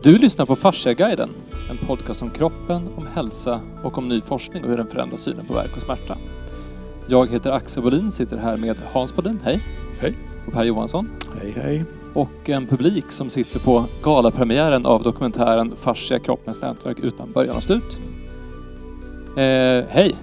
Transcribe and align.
Du 0.00 0.18
lyssnar 0.18 0.46
på 0.46 0.56
Fasciaguiden, 0.56 1.30
en 1.70 1.78
podcast 1.86 2.22
om 2.22 2.30
kroppen, 2.30 2.88
om 2.96 3.06
hälsa 3.14 3.60
och 3.82 3.98
om 3.98 4.08
ny 4.08 4.20
forskning 4.20 4.64
och 4.64 4.70
hur 4.70 4.76
den 4.76 4.86
förändrar 4.86 5.16
synen 5.16 5.46
på 5.46 5.54
värk 5.54 5.76
och 5.76 5.82
smärta. 5.82 6.18
Jag 7.06 7.30
heter 7.30 7.50
Axel 7.50 7.82
Bolin, 7.82 8.10
sitter 8.10 8.36
här 8.36 8.56
med 8.56 8.76
Hans 8.92 9.16
Bodin, 9.16 9.40
hej. 9.44 9.64
Hej. 10.00 10.16
Och 10.46 10.52
Per 10.52 10.64
Johansson. 10.64 11.10
Hej, 11.40 11.54
hej. 11.56 11.84
Och 12.14 12.50
en 12.50 12.66
publik 12.66 13.10
som 13.10 13.30
sitter 13.30 13.58
på 13.58 13.84
galapremiären 14.02 14.86
av 14.86 15.02
dokumentären 15.02 15.76
Fascia, 15.76 16.18
kroppens 16.18 16.60
nätverk 16.60 16.98
utan 16.98 17.32
början 17.32 17.56
och 17.56 17.62
slut. 17.62 18.00
Eh, 19.36 19.84
hej. 19.88 20.16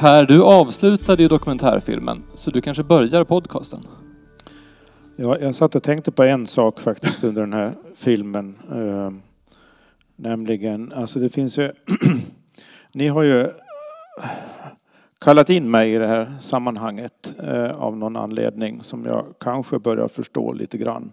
Per, 0.00 0.26
du 0.26 0.42
avslutade 0.42 1.22
ju 1.22 1.28
dokumentärfilmen, 1.28 2.22
så 2.34 2.50
du 2.50 2.60
kanske 2.60 2.82
börjar 2.82 3.24
podcasten? 3.24 3.80
Ja, 5.16 5.38
jag 5.38 5.54
satt 5.54 5.74
och 5.74 5.82
tänkte 5.82 6.10
på 6.10 6.22
en 6.22 6.46
sak 6.46 6.80
faktiskt 6.80 7.24
under 7.24 7.42
den 7.42 7.52
här 7.52 7.74
filmen. 7.94 8.58
Eh, 8.72 9.10
nämligen, 10.16 10.92
alltså 10.92 11.18
det 11.18 11.30
finns 11.30 11.58
ju... 11.58 11.72
ni 12.92 13.08
har 13.08 13.22
ju 13.22 13.50
kallat 15.18 15.50
in 15.50 15.70
mig 15.70 15.94
i 15.94 15.98
det 15.98 16.06
här 16.06 16.34
sammanhanget 16.40 17.32
eh, 17.42 17.70
av 17.70 17.96
någon 17.96 18.16
anledning 18.16 18.82
som 18.82 19.04
jag 19.04 19.24
kanske 19.40 19.78
börjar 19.78 20.08
förstå 20.08 20.52
lite 20.52 20.78
grann. 20.78 21.12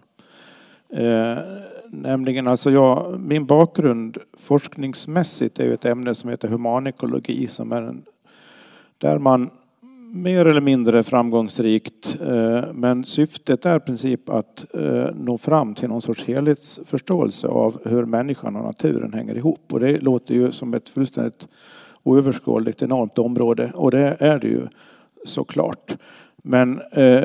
Eh, 0.92 1.38
nämligen 1.86 2.48
alltså 2.48 2.70
jag, 2.70 3.20
min 3.20 3.46
bakgrund 3.46 4.18
forskningsmässigt 4.38 5.58
är 5.58 5.64
ju 5.64 5.74
ett 5.74 5.84
ämne 5.84 6.14
som 6.14 6.30
heter 6.30 6.48
humanekologi 6.48 7.46
som 7.46 7.72
är 7.72 7.82
en, 7.82 8.02
där 8.98 9.18
man 9.18 9.50
mer 10.12 10.44
eller 10.44 10.60
mindre 10.60 11.02
framgångsrikt. 11.02 12.18
Eh, 12.20 12.64
men 12.74 13.04
syftet 13.04 13.66
är 13.66 13.76
i 13.76 13.80
princip 13.80 14.28
att 14.28 14.74
eh, 14.74 15.06
nå 15.14 15.38
fram 15.38 15.74
till 15.74 15.88
någon 15.88 16.02
sorts 16.02 16.24
helhetsförståelse 16.24 17.48
av 17.48 17.80
hur 17.84 18.04
människan 18.04 18.56
och 18.56 18.64
naturen 18.64 19.12
hänger 19.12 19.36
ihop. 19.36 19.72
Och 19.72 19.80
det 19.80 19.98
låter 19.98 20.34
ju 20.34 20.52
som 20.52 20.74
ett 20.74 20.88
fullständigt 20.88 21.48
oöverskådligt 22.02 22.82
enormt 22.82 23.18
område 23.18 23.72
och 23.74 23.90
det 23.90 24.16
är 24.18 24.38
det 24.38 24.48
ju 24.48 24.66
såklart. 25.24 25.96
Men 26.36 26.80
eh, 26.92 27.24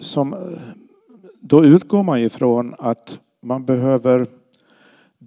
som, 0.00 0.34
då 1.40 1.64
utgår 1.64 2.02
man 2.02 2.20
ju 2.20 2.26
ifrån 2.26 2.74
att 2.78 3.18
man 3.40 3.64
behöver 3.64 4.26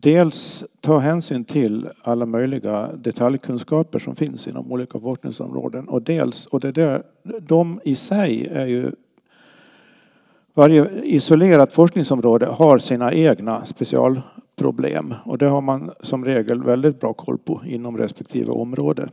dels 0.02 0.64
ta 0.82 0.98
hänsyn 0.98 1.46
till 1.46 1.90
alla 2.02 2.26
möjliga 2.26 2.90
detaljkunskaper 2.96 4.00
som 4.00 4.16
finns 4.16 4.48
inom 4.48 4.72
olika 4.72 5.00
forskningsområden 5.00 5.88
och 5.88 6.02
dels, 6.02 6.46
och 6.46 6.60
det 6.60 6.72
där, 6.72 7.04
de 7.42 7.80
i 7.84 7.96
sig 7.96 8.48
är 8.48 8.66
ju 8.66 8.92
varje 10.54 10.90
isolerat 11.04 11.74
forskningsområde 11.74 12.46
har 12.46 12.78
sina 12.78 13.14
egna 13.14 13.66
specialproblem 13.66 15.14
och 15.26 15.38
det 15.38 15.46
har 15.46 15.62
man 15.62 15.92
som 16.02 16.26
regel 16.26 16.64
väldigt 16.64 17.00
bra 17.00 17.14
koll 17.14 17.38
på 17.38 17.62
inom 17.66 17.98
respektive 17.98 18.52
område. 18.52 19.10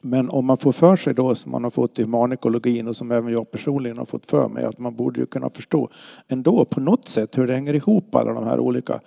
Men 0.00 0.30
om 0.30 0.46
man 0.46 0.56
får 0.56 0.72
för 0.72 0.96
sig 0.96 1.14
då, 1.14 1.34
som 1.34 1.52
man 1.52 1.64
har 1.64 1.70
fått 1.70 1.98
i 1.98 2.02
humanekologin 2.02 2.88
och 2.88 2.96
som 2.96 3.10
även 3.10 3.32
jag 3.32 3.50
personligen 3.50 3.98
har 3.98 4.04
fått 4.04 4.26
för 4.26 4.48
mig, 4.48 4.64
att 4.64 4.78
man 4.78 4.96
borde 4.96 5.20
ju 5.20 5.26
kunna 5.26 5.50
förstå 5.50 5.88
ändå 6.28 6.64
på 6.64 6.80
något 6.80 7.08
sätt 7.08 7.38
hur 7.38 7.46
det 7.46 7.54
hänger 7.54 7.74
ihop 7.74 8.14
alla 8.14 8.32
de 8.32 8.44
här 8.44 8.60
olika 8.60 9.00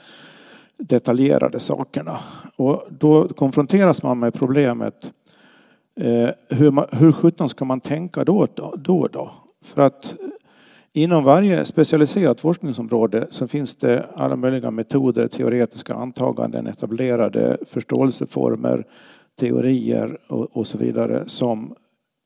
detaljerade 0.79 1.59
sakerna. 1.59 2.19
Och 2.55 2.83
då 2.89 3.27
konfronteras 3.27 4.03
man 4.03 4.19
med 4.19 4.33
problemet 4.33 5.11
eh, 5.95 6.29
hur, 6.49 6.71
man, 6.71 6.85
hur 6.91 7.11
sjutton 7.11 7.49
ska 7.49 7.65
man 7.65 7.79
tänka 7.79 8.23
då, 8.23 8.47
då, 8.53 8.73
då, 8.77 9.07
då? 9.11 9.31
För 9.61 9.81
att 9.81 10.05
eh, 10.05 10.27
inom 10.93 11.23
varje 11.23 11.65
specialiserat 11.65 12.39
forskningsområde 12.39 13.27
så 13.29 13.47
finns 13.47 13.75
det 13.75 14.05
alla 14.15 14.35
möjliga 14.35 14.71
metoder, 14.71 15.27
teoretiska 15.27 15.93
antaganden, 15.93 16.67
etablerade 16.67 17.57
förståelseformer, 17.67 18.85
teorier 19.39 20.17
och, 20.27 20.57
och 20.57 20.67
så 20.67 20.77
vidare 20.77 21.23
som 21.27 21.75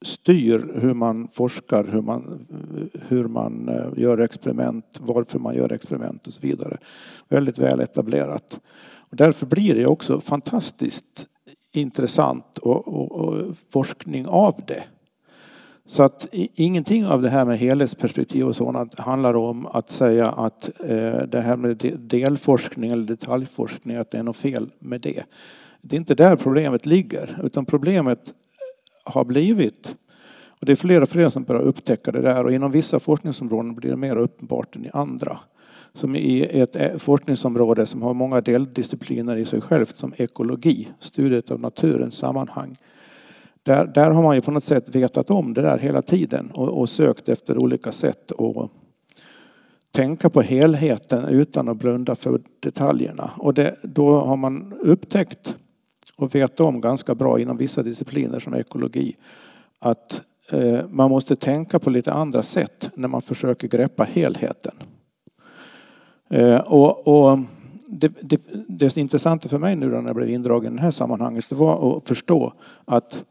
styr 0.03 0.72
hur 0.81 0.94
man 0.94 1.28
forskar, 1.28 1.84
hur 1.84 2.02
man, 2.02 2.46
hur 3.08 3.24
man 3.24 3.69
eh, 3.69 4.03
gör 4.03 4.18
experiment, 4.18 5.00
varför 5.02 5.40
man 5.40 5.56
gör 5.56 5.72
experiment 5.72 6.28
och 6.28 6.34
så 6.34 6.41
vidare. 6.41 6.78
Väldigt 7.30 7.58
väl 7.58 7.80
etablerat. 7.80 8.59
Och 9.09 9.18
därför 9.18 9.46
blir 9.46 9.75
det 9.75 9.86
också 9.86 10.22
fantastiskt 10.22 11.28
intressant 11.72 12.58
och, 12.58 12.88
och, 12.88 13.12
och 13.12 13.58
forskning 13.69 14.28
av 14.28 14.62
det. 14.68 14.84
Så 15.86 16.03
att 16.03 16.28
ingenting 16.31 17.06
av 17.06 17.22
det 17.22 17.30
här 17.30 17.46
med 17.46 17.58
helhetsperspektiv 17.58 18.47
och 18.47 18.56
sådant 18.56 19.00
handlar 19.00 19.34
om 19.34 19.68
att 19.68 19.90
säga 19.90 20.28
att 20.28 20.69
eh, 20.80 21.18
det 21.28 21.42
här 21.42 21.56
med 21.56 21.97
delforskning 22.00 22.92
eller 22.92 23.03
detaljforskning, 23.03 23.97
att 23.97 24.12
det 24.12 24.18
är 24.18 24.24
något 24.24 24.38
fel 24.38 24.69
med 24.80 25.02
det. 25.02 25.24
Det 25.81 25.96
är 25.96 25.97
inte 25.97 26.16
där 26.16 26.36
problemet 26.36 26.86
ligger, 26.86 27.40
utan 27.44 27.66
problemet 27.66 28.34
har 29.03 29.24
blivit. 29.24 29.96
Och 30.64 30.66
det 30.66 30.72
är 30.72 30.75
fler 30.75 31.02
och 31.02 31.09
fler 31.09 31.30
som 31.30 31.44
börjar 31.44 31.62
upptäcka 31.62 32.12
det 32.12 32.22
där 32.22 32.44
och 32.44 32.53
inom 32.53 32.72
vissa 32.72 33.00
forskningsområden 33.00 33.75
blir 33.75 33.90
det 33.90 33.97
mer 33.97 34.18
uppenbart 34.18 34.75
än 34.75 34.86
i 34.86 34.90
andra. 34.94 35.40
Som 35.94 36.16
i 36.16 36.41
ett 36.44 36.75
eh, 36.75 36.97
forskningsområde 36.97 37.86
som 37.86 38.02
har 38.02 38.13
många 38.13 38.42
deldiscipliner 38.42 39.38
i 39.38 39.46
sig 39.46 39.62
självt 39.62 39.97
som 39.97 40.13
ekologi, 40.18 40.88
studiet 41.00 41.52
av 41.52 41.59
naturens 41.59 42.16
sammanhang. 42.16 42.78
Där, 43.63 43.86
där 43.86 44.12
har 44.12 44.24
man 44.24 44.36
ju 44.36 44.42
på 44.42 44.52
något 44.52 44.63
sätt 44.63 44.96
vetat 44.96 45.30
om 45.30 45.53
det 45.53 45.62
där 45.62 45.78
hela 45.78 46.02
tiden 46.02 46.52
och, 46.52 46.69
och 46.69 46.90
sökt 46.90 47.30
efter 47.30 47.58
olika 47.58 47.92
sätt 47.92 48.31
att 48.31 48.72
tänka 49.92 50.30
på 50.30 50.42
helheten 50.42 51.25
utan 51.25 51.69
att 51.69 51.78
blunda 51.78 52.16
för 52.16 52.42
detaljerna. 52.59 53.31
Och 53.38 53.53
det, 53.53 53.75
då 53.81 54.19
har 54.19 54.38
man 54.38 54.74
upptäckt 54.81 55.56
och 56.18 56.35
vet 56.35 56.59
om 56.59 56.81
ganska 56.81 57.16
bra 57.16 57.40
inom 57.40 57.57
vissa 57.57 57.84
discipliner 57.84 58.40
som 58.40 58.53
ekologi 58.53 59.16
att 59.79 60.22
eh, 60.51 60.88
man 60.90 61.09
måste 61.09 61.35
tänka 61.35 61.79
på 61.79 61.90
lite 61.90 62.13
andra 62.13 62.44
sätt 62.44 62.90
när 62.96 63.07
man 63.07 63.22
försöker 63.22 63.68
greppa 63.68 64.03
helheten. 64.03 64.75
Eh, 66.29 66.59
och, 66.59 67.07
och 67.07 67.40
det, 67.88 68.12
det, 68.22 68.41
det 68.68 68.97
intressanta 68.97 69.50
för 69.50 69.57
mig 69.57 69.75
nu 69.75 69.88
när 69.90 70.03
jag 70.03 70.16
blev 70.16 70.29
indragen 70.29 70.74
i 70.74 70.75
det 70.75 70.81
här 70.81 70.91
sammanhanget 70.91 71.46
det 71.50 71.56
var 71.56 71.97
att 71.97 72.07
förstå 72.07 72.53
att 72.85 73.24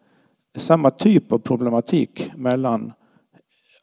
samma 0.57 0.91
typ 0.91 1.33
av 1.33 1.39
problematik 1.39 2.31
mellan 2.37 2.93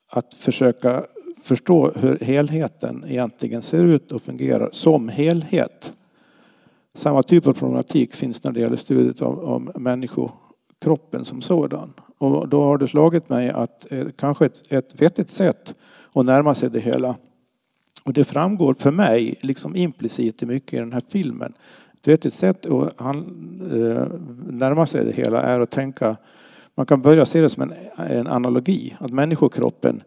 att 0.09 0.33
försöka 0.33 1.05
förstå 1.43 1.91
hur 1.95 2.19
helheten 2.19 3.05
egentligen 3.07 3.61
ser 3.61 3.83
ut 3.83 4.11
och 4.11 4.21
fungerar 4.21 4.69
som 4.71 5.09
helhet 5.09 5.93
samma 6.99 7.23
typ 7.23 7.47
av 7.47 7.53
problematik 7.53 8.15
finns 8.15 8.43
när 8.43 8.51
det 8.51 8.59
gäller 8.59 8.77
studiet 8.77 9.21
av, 9.21 9.39
av 9.39 9.71
människokroppen 9.75 11.25
som 11.25 11.41
sådan. 11.41 11.93
Och 12.17 12.49
då 12.49 12.63
har 12.63 12.77
det 12.77 12.87
slagit 12.87 13.29
mig 13.29 13.49
att 13.49 13.91
eh, 13.91 14.07
kanske 14.17 14.45
ett, 14.45 14.71
ett 14.71 15.01
vettigt 15.01 15.29
sätt 15.29 15.75
att 16.13 16.25
närma 16.25 16.55
sig 16.55 16.69
det 16.69 16.79
hela. 16.79 17.15
Och 18.03 18.13
det 18.13 18.23
framgår 18.23 18.73
för 18.73 18.91
mig, 18.91 19.35
liksom 19.41 19.75
implicit 19.75 20.43
i 20.43 20.45
mycket 20.45 20.73
i 20.73 20.77
den 20.77 20.93
här 20.93 21.01
filmen. 21.09 21.53
Ett 21.93 22.07
vettigt 22.07 22.33
sätt 22.33 22.65
att 22.65 22.93
han, 22.97 23.17
eh, 23.71 24.07
närma 24.53 24.85
sig 24.85 25.05
det 25.05 25.11
hela 25.11 25.41
är 25.41 25.59
att 25.59 25.71
tänka, 25.71 26.17
man 26.75 26.85
kan 26.85 27.01
börja 27.01 27.25
se 27.25 27.41
det 27.41 27.49
som 27.49 27.63
en, 27.63 27.73
en 27.97 28.27
analogi, 28.27 28.97
att 28.99 29.11
människokroppen 29.11 30.03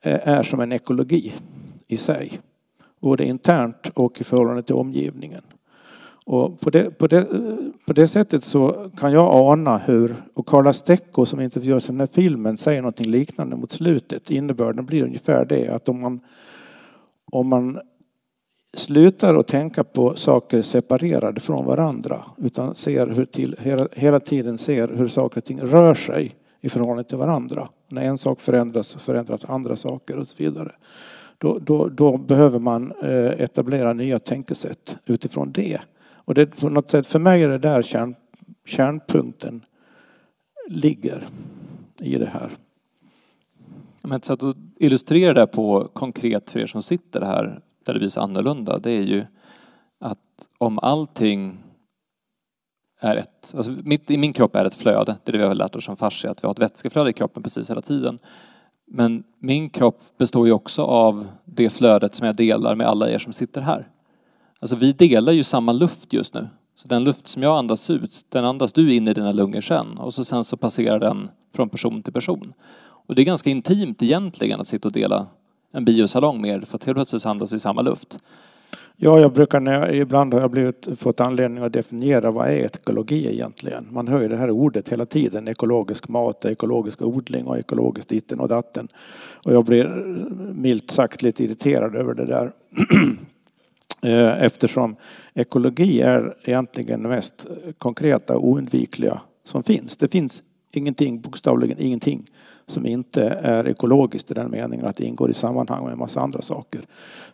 eh, 0.00 0.28
är 0.28 0.42
som 0.42 0.60
en 0.60 0.72
ekologi 0.72 1.34
i 1.86 1.96
sig. 1.96 2.40
Både 3.00 3.24
internt 3.24 3.90
och 3.94 4.20
i 4.20 4.24
förhållande 4.24 4.62
till 4.62 4.74
omgivningen. 4.74 5.42
Och 6.30 6.60
på, 6.60 6.70
det, 6.70 6.98
på, 6.98 7.06
det, 7.06 7.26
på 7.86 7.92
det 7.92 8.06
sättet 8.06 8.44
så 8.44 8.90
kan 8.96 9.12
jag 9.12 9.50
ana 9.52 9.78
hur, 9.78 10.16
och 10.34 10.46
Carla 10.48 10.72
Stecco 10.72 11.26
som 11.26 11.40
intervjuas 11.40 11.84
i 11.84 11.92
den 11.92 12.00
här 12.00 12.08
filmen 12.12 12.56
säger 12.56 12.82
något 12.82 13.00
liknande 13.00 13.56
mot 13.56 13.72
slutet. 13.72 14.30
Innebörden 14.30 14.86
blir 14.86 15.02
ungefär 15.02 15.44
det 15.44 15.68
att 15.68 15.88
om 15.88 16.00
man, 16.00 16.20
om 17.32 17.48
man 17.48 17.80
slutar 18.76 19.34
att 19.34 19.46
tänka 19.46 19.84
på 19.84 20.14
saker 20.14 20.62
separerade 20.62 21.40
från 21.40 21.66
varandra 21.66 22.24
utan 22.36 22.74
ser 22.74 23.06
hur 23.06 23.24
till, 23.24 23.56
hela, 23.60 23.88
hela 23.92 24.20
tiden 24.20 24.58
ser 24.58 24.88
hur 24.88 25.08
saker 25.08 25.40
och 25.40 25.44
ting 25.44 25.60
rör 25.60 25.94
sig 25.94 26.36
i 26.60 26.68
förhållande 26.68 27.04
till 27.04 27.18
varandra. 27.18 27.68
När 27.88 28.02
en 28.02 28.18
sak 28.18 28.40
förändras 28.40 28.94
förändras 28.94 29.44
andra 29.44 29.76
saker 29.76 30.16
och 30.16 30.28
så 30.28 30.34
vidare. 30.38 30.72
Då, 31.38 31.58
då, 31.58 31.88
då 31.88 32.16
behöver 32.16 32.58
man 32.58 32.92
eh, 33.02 33.40
etablera 33.40 33.92
nya 33.92 34.18
tänkesätt 34.18 34.96
utifrån 35.06 35.52
det. 35.52 35.80
Och 36.28 36.34
det 36.34 36.46
på 36.46 36.68
något 36.68 36.90
sätt, 36.90 37.06
för 37.06 37.18
mig 37.18 37.42
är 37.42 37.48
det 37.48 37.58
där 37.58 37.82
kärn, 37.82 38.14
kärnpunkten 38.64 39.64
ligger 40.68 41.28
i 41.98 42.18
det 42.18 42.26
här. 42.26 42.50
Men 44.02 44.12
ett 44.12 44.24
sätt 44.24 44.42
att 44.42 44.56
illustrera 44.76 45.34
det 45.34 45.46
på 45.46 45.88
konkret 45.92 46.50
för 46.50 46.60
er 46.60 46.66
som 46.66 46.82
sitter 46.82 47.20
här, 47.20 47.60
där 47.84 47.94
det 47.94 48.00
visar 48.00 48.22
annorlunda, 48.22 48.78
det 48.78 48.90
är 48.90 49.02
ju 49.02 49.24
att 49.98 50.48
om 50.58 50.78
allting 50.78 51.58
är 53.00 53.16
ett, 53.16 53.54
alltså 53.56 53.72
mitt 53.84 54.10
i 54.10 54.16
min 54.16 54.32
kropp 54.32 54.56
är 54.56 54.64
ett 54.64 54.74
flöde, 54.74 55.16
det 55.24 55.30
är 55.30 55.32
det 55.32 55.38
vi 55.38 55.44
har 55.44 55.54
lärt 55.54 55.76
oss 55.76 55.84
som 55.84 55.96
fascia, 55.96 56.30
att 56.30 56.44
vi 56.44 56.46
har 56.46 56.52
ett 56.52 56.58
vätskeflöde 56.58 57.10
i 57.10 57.12
kroppen 57.12 57.42
precis 57.42 57.70
hela 57.70 57.82
tiden. 57.82 58.18
Men 58.86 59.24
min 59.38 59.70
kropp 59.70 60.00
består 60.18 60.46
ju 60.46 60.52
också 60.52 60.82
av 60.82 61.26
det 61.44 61.70
flödet 61.70 62.14
som 62.14 62.26
jag 62.26 62.36
delar 62.36 62.74
med 62.74 62.86
alla 62.86 63.10
er 63.10 63.18
som 63.18 63.32
sitter 63.32 63.60
här. 63.60 63.88
Alltså 64.60 64.76
vi 64.76 64.92
delar 64.92 65.32
ju 65.32 65.44
samma 65.44 65.72
luft 65.72 66.12
just 66.12 66.34
nu. 66.34 66.48
Så 66.76 66.88
den 66.88 67.04
luft 67.04 67.28
som 67.28 67.42
jag 67.42 67.58
andas 67.58 67.90
ut, 67.90 68.24
den 68.28 68.44
andas 68.44 68.72
du 68.72 68.94
in 68.94 69.08
i 69.08 69.14
dina 69.14 69.32
lungor 69.32 69.60
sen 69.60 69.98
och 69.98 70.14
så 70.14 70.24
sen 70.24 70.44
så 70.44 70.56
passerar 70.56 70.98
den 70.98 71.28
från 71.54 71.68
person 71.68 72.02
till 72.02 72.12
person. 72.12 72.52
Och 72.80 73.14
det 73.14 73.22
är 73.22 73.26
ganska 73.26 73.50
intimt 73.50 74.02
egentligen 74.02 74.60
att 74.60 74.68
sitta 74.68 74.88
och 74.88 74.92
dela 74.92 75.26
en 75.72 75.84
biosalong 75.84 76.40
med 76.40 76.50
er 76.50 76.60
för 76.60 76.76
att 76.76 76.84
helt 76.84 76.96
plötsligt 76.96 77.26
andas 77.26 77.52
vi 77.52 77.58
samma 77.58 77.82
luft. 77.82 78.18
Ja, 78.96 79.20
jag 79.20 79.32
brukar 79.32 79.60
när 79.60 79.72
jag, 79.72 79.96
ibland 79.96 80.34
har 80.34 80.40
jag 80.40 80.50
blivit, 80.50 80.88
fått 80.96 81.20
anledning 81.20 81.64
att 81.64 81.72
definiera 81.72 82.30
vad 82.30 82.48
är 82.48 82.64
ekologi 82.64 83.32
egentligen. 83.32 83.86
Man 83.90 84.08
hör 84.08 84.22
ju 84.22 84.28
det 84.28 84.36
här 84.36 84.50
ordet 84.50 84.88
hela 84.88 85.06
tiden. 85.06 85.48
Ekologisk 85.48 86.08
mat, 86.08 86.44
ekologisk 86.44 87.02
odling 87.02 87.46
och 87.46 87.58
ekologiskt 87.58 88.08
ditten 88.08 88.40
och 88.40 88.48
datten. 88.48 88.88
Och 89.44 89.52
jag 89.52 89.64
blir 89.64 89.84
milt 90.54 90.90
sagt 90.90 91.22
lite 91.22 91.44
irriterad 91.44 91.96
över 91.96 92.14
det 92.14 92.24
där. 92.24 92.52
Eh, 94.02 94.42
eftersom 94.42 94.96
ekologi 95.34 96.00
är 96.00 96.36
egentligen 96.44 97.02
det 97.02 97.08
mest 97.08 97.46
konkreta 97.78 98.36
och 98.36 98.48
oundvikliga 98.48 99.20
som 99.44 99.62
finns. 99.62 99.96
Det 99.96 100.08
finns 100.08 100.42
ingenting, 100.72 101.20
bokstavligen 101.20 101.78
ingenting, 101.80 102.24
som 102.66 102.86
inte 102.86 103.22
är 103.28 103.68
ekologiskt 103.68 104.30
i 104.30 104.34
den 104.34 104.50
meningen 104.50 104.86
att 104.86 104.96
det 104.96 105.04
ingår 105.04 105.30
i 105.30 105.34
sammanhang 105.34 105.84
med 105.84 105.92
en 105.92 105.98
massa 105.98 106.20
andra 106.20 106.42
saker. 106.42 106.80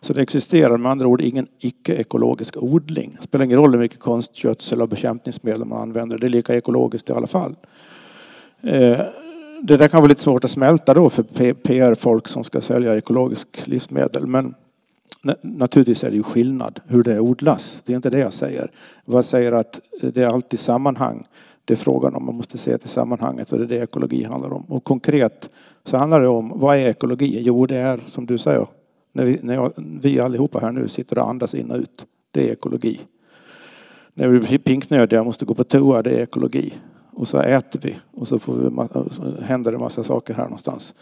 Så 0.01 0.13
det 0.13 0.21
existerar 0.21 0.77
med 0.77 0.91
andra 0.91 1.07
ord 1.07 1.21
ingen 1.21 1.47
icke-ekologisk 1.59 2.57
odling. 2.57 3.17
Det 3.21 3.27
spelar 3.27 3.45
ingen 3.45 3.57
roll 3.57 3.71
hur 3.71 3.79
mycket 3.79 3.99
konstgödsel 3.99 4.81
och 4.81 4.89
bekämpningsmedel 4.89 5.65
man 5.65 5.81
använder, 5.81 6.17
det 6.17 6.27
är 6.27 6.29
lika 6.29 6.55
ekologiskt 6.55 7.09
i 7.09 7.13
alla 7.13 7.27
fall. 7.27 7.55
Eh, 8.61 8.99
det 9.61 9.77
där 9.77 9.87
kan 9.87 10.01
vara 10.01 10.09
lite 10.09 10.21
svårt 10.21 10.43
att 10.43 10.51
smälta 10.51 10.93
då 10.93 11.09
för 11.09 11.23
PR-folk 11.53 12.27
som 12.27 12.43
ska 12.43 12.61
sälja 12.61 12.97
ekologiska 12.97 13.61
livsmedel. 13.65 14.27
Men 14.27 14.53
naturligtvis 15.41 16.03
är 16.03 16.09
det 16.09 16.15
ju 16.15 16.23
skillnad 16.23 16.79
hur 16.85 17.03
det 17.03 17.19
odlas. 17.19 17.81
Det 17.85 17.93
är 17.93 17.95
inte 17.95 18.09
det 18.09 18.19
jag 18.19 18.33
säger. 18.33 18.71
Jag 19.05 19.25
säger 19.25 19.51
att 19.51 19.79
det 20.01 20.17
är 20.17 20.27
alltid 20.27 20.59
sammanhang 20.59 21.25
det 21.65 21.73
är 21.73 21.77
frågan 21.77 22.15
om. 22.15 22.25
Man 22.25 22.35
måste 22.35 22.57
se 22.57 22.77
till 22.77 22.89
sammanhanget 22.89 23.51
och 23.51 23.57
det 23.57 23.63
är 23.63 23.67
det 23.67 23.83
ekologi 23.83 24.23
handlar 24.23 24.53
om. 24.53 24.61
Och 24.61 24.83
konkret 24.83 25.49
så 25.83 25.97
handlar 25.97 26.21
det 26.21 26.27
om 26.27 26.59
vad 26.59 26.77
är 26.77 26.89
ekologi? 26.89 27.41
Jo, 27.41 27.65
det 27.65 27.77
är 27.77 27.99
som 28.07 28.25
du 28.25 28.37
säger, 28.37 28.67
när 29.11 29.25
vi, 29.25 29.39
när 29.41 29.53
jag, 29.53 29.73
vi 29.77 30.19
allihopa 30.19 30.59
här 30.59 30.71
nu 30.71 30.87
sitter 30.87 31.17
och 31.17 31.29
andas 31.29 31.53
in 31.55 31.71
och 31.71 31.77
ut. 31.77 32.05
Det 32.31 32.47
är 32.47 32.53
ekologi. 32.53 33.01
När 34.13 34.27
vi 34.27 34.39
blir 34.39 34.57
pinknödiga 34.57 35.19
och 35.19 35.25
måste 35.25 35.45
gå 35.45 35.53
på 35.53 35.63
toa, 35.63 36.01
det 36.01 36.09
är 36.09 36.23
ekologi. 36.23 36.73
Och 37.11 37.27
så 37.27 37.39
äter 37.39 37.79
vi 37.83 37.95
och 38.11 38.27
så, 38.27 38.39
får 38.39 38.53
vi, 38.53 38.69
så 39.11 39.41
händer 39.41 39.71
det 39.71 39.77
massa 39.77 40.03
saker 40.03 40.33
här 40.33 40.43
någonstans. 40.43 40.95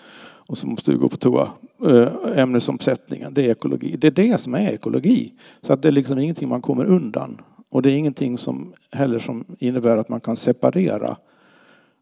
Och 0.48 0.58
så 0.58 0.68
måste 0.68 0.92
vi 0.92 0.98
gå 0.98 1.10
på 1.10 1.18
toa. 1.18 1.52
Eh, 1.86 2.40
Ämnesomsättningen, 2.40 3.34
det 3.34 3.46
är 3.46 3.52
ekologi. 3.52 3.96
Det 3.98 4.08
är 4.08 4.12
det 4.12 4.38
som 4.38 4.56
är 4.56 4.72
ekologi. 4.72 5.34
Så 5.62 5.74
att 5.74 5.82
det 5.82 5.88
är 5.88 5.92
liksom 5.92 6.20
ingenting 6.20 6.50
man 6.50 6.62
kommer 6.62 6.86
undan. 6.86 7.42
Och 7.70 7.82
det 7.82 7.92
är 7.92 7.98
ingenting 7.98 8.38
som 8.38 8.74
heller 8.92 9.20
som 9.20 9.46
innebär 9.60 9.98
att 9.98 10.10
man 10.10 10.22
kan 10.22 10.36
separera 10.36 11.18